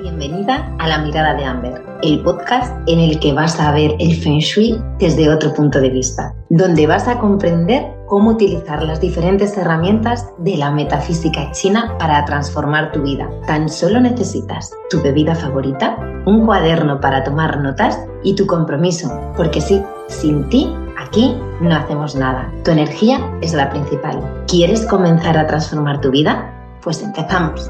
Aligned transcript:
Bienvenida 0.00 0.74
a 0.78 0.88
La 0.88 0.98
Mirada 0.98 1.34
de 1.34 1.44
Amber, 1.44 1.82
el 2.02 2.22
podcast 2.22 2.76
en 2.86 2.98
el 2.98 3.20
que 3.20 3.32
vas 3.32 3.60
a 3.60 3.72
ver 3.72 3.92
el 3.98 4.16
Feng 4.16 4.38
Shui 4.38 4.80
desde 4.98 5.32
otro 5.32 5.52
punto 5.52 5.80
de 5.80 5.90
vista, 5.90 6.34
donde 6.48 6.86
vas 6.86 7.06
a 7.06 7.18
comprender 7.18 7.86
cómo 8.06 8.30
utilizar 8.30 8.82
las 8.82 9.00
diferentes 9.00 9.56
herramientas 9.56 10.28
de 10.38 10.56
la 10.56 10.70
metafísica 10.70 11.50
china 11.52 11.96
para 11.98 12.24
transformar 12.24 12.92
tu 12.92 13.02
vida. 13.02 13.28
Tan 13.46 13.68
solo 13.68 14.00
necesitas 14.00 14.72
tu 14.90 15.00
bebida 15.02 15.34
favorita, 15.34 15.96
un 16.26 16.44
cuaderno 16.44 17.00
para 17.00 17.22
tomar 17.22 17.60
notas 17.60 17.98
y 18.22 18.34
tu 18.34 18.46
compromiso, 18.46 19.10
porque 19.36 19.60
sí, 19.60 19.82
sin 20.08 20.48
ti 20.48 20.74
aquí 20.98 21.36
no 21.60 21.74
hacemos 21.74 22.16
nada. 22.16 22.50
Tu 22.64 22.70
energía 22.70 23.20
es 23.40 23.54
la 23.54 23.70
principal. 23.70 24.44
¿Quieres 24.48 24.86
comenzar 24.86 25.38
a 25.38 25.46
transformar 25.46 26.00
tu 26.00 26.10
vida? 26.10 26.50
Pues 26.82 27.02
empezamos. 27.02 27.68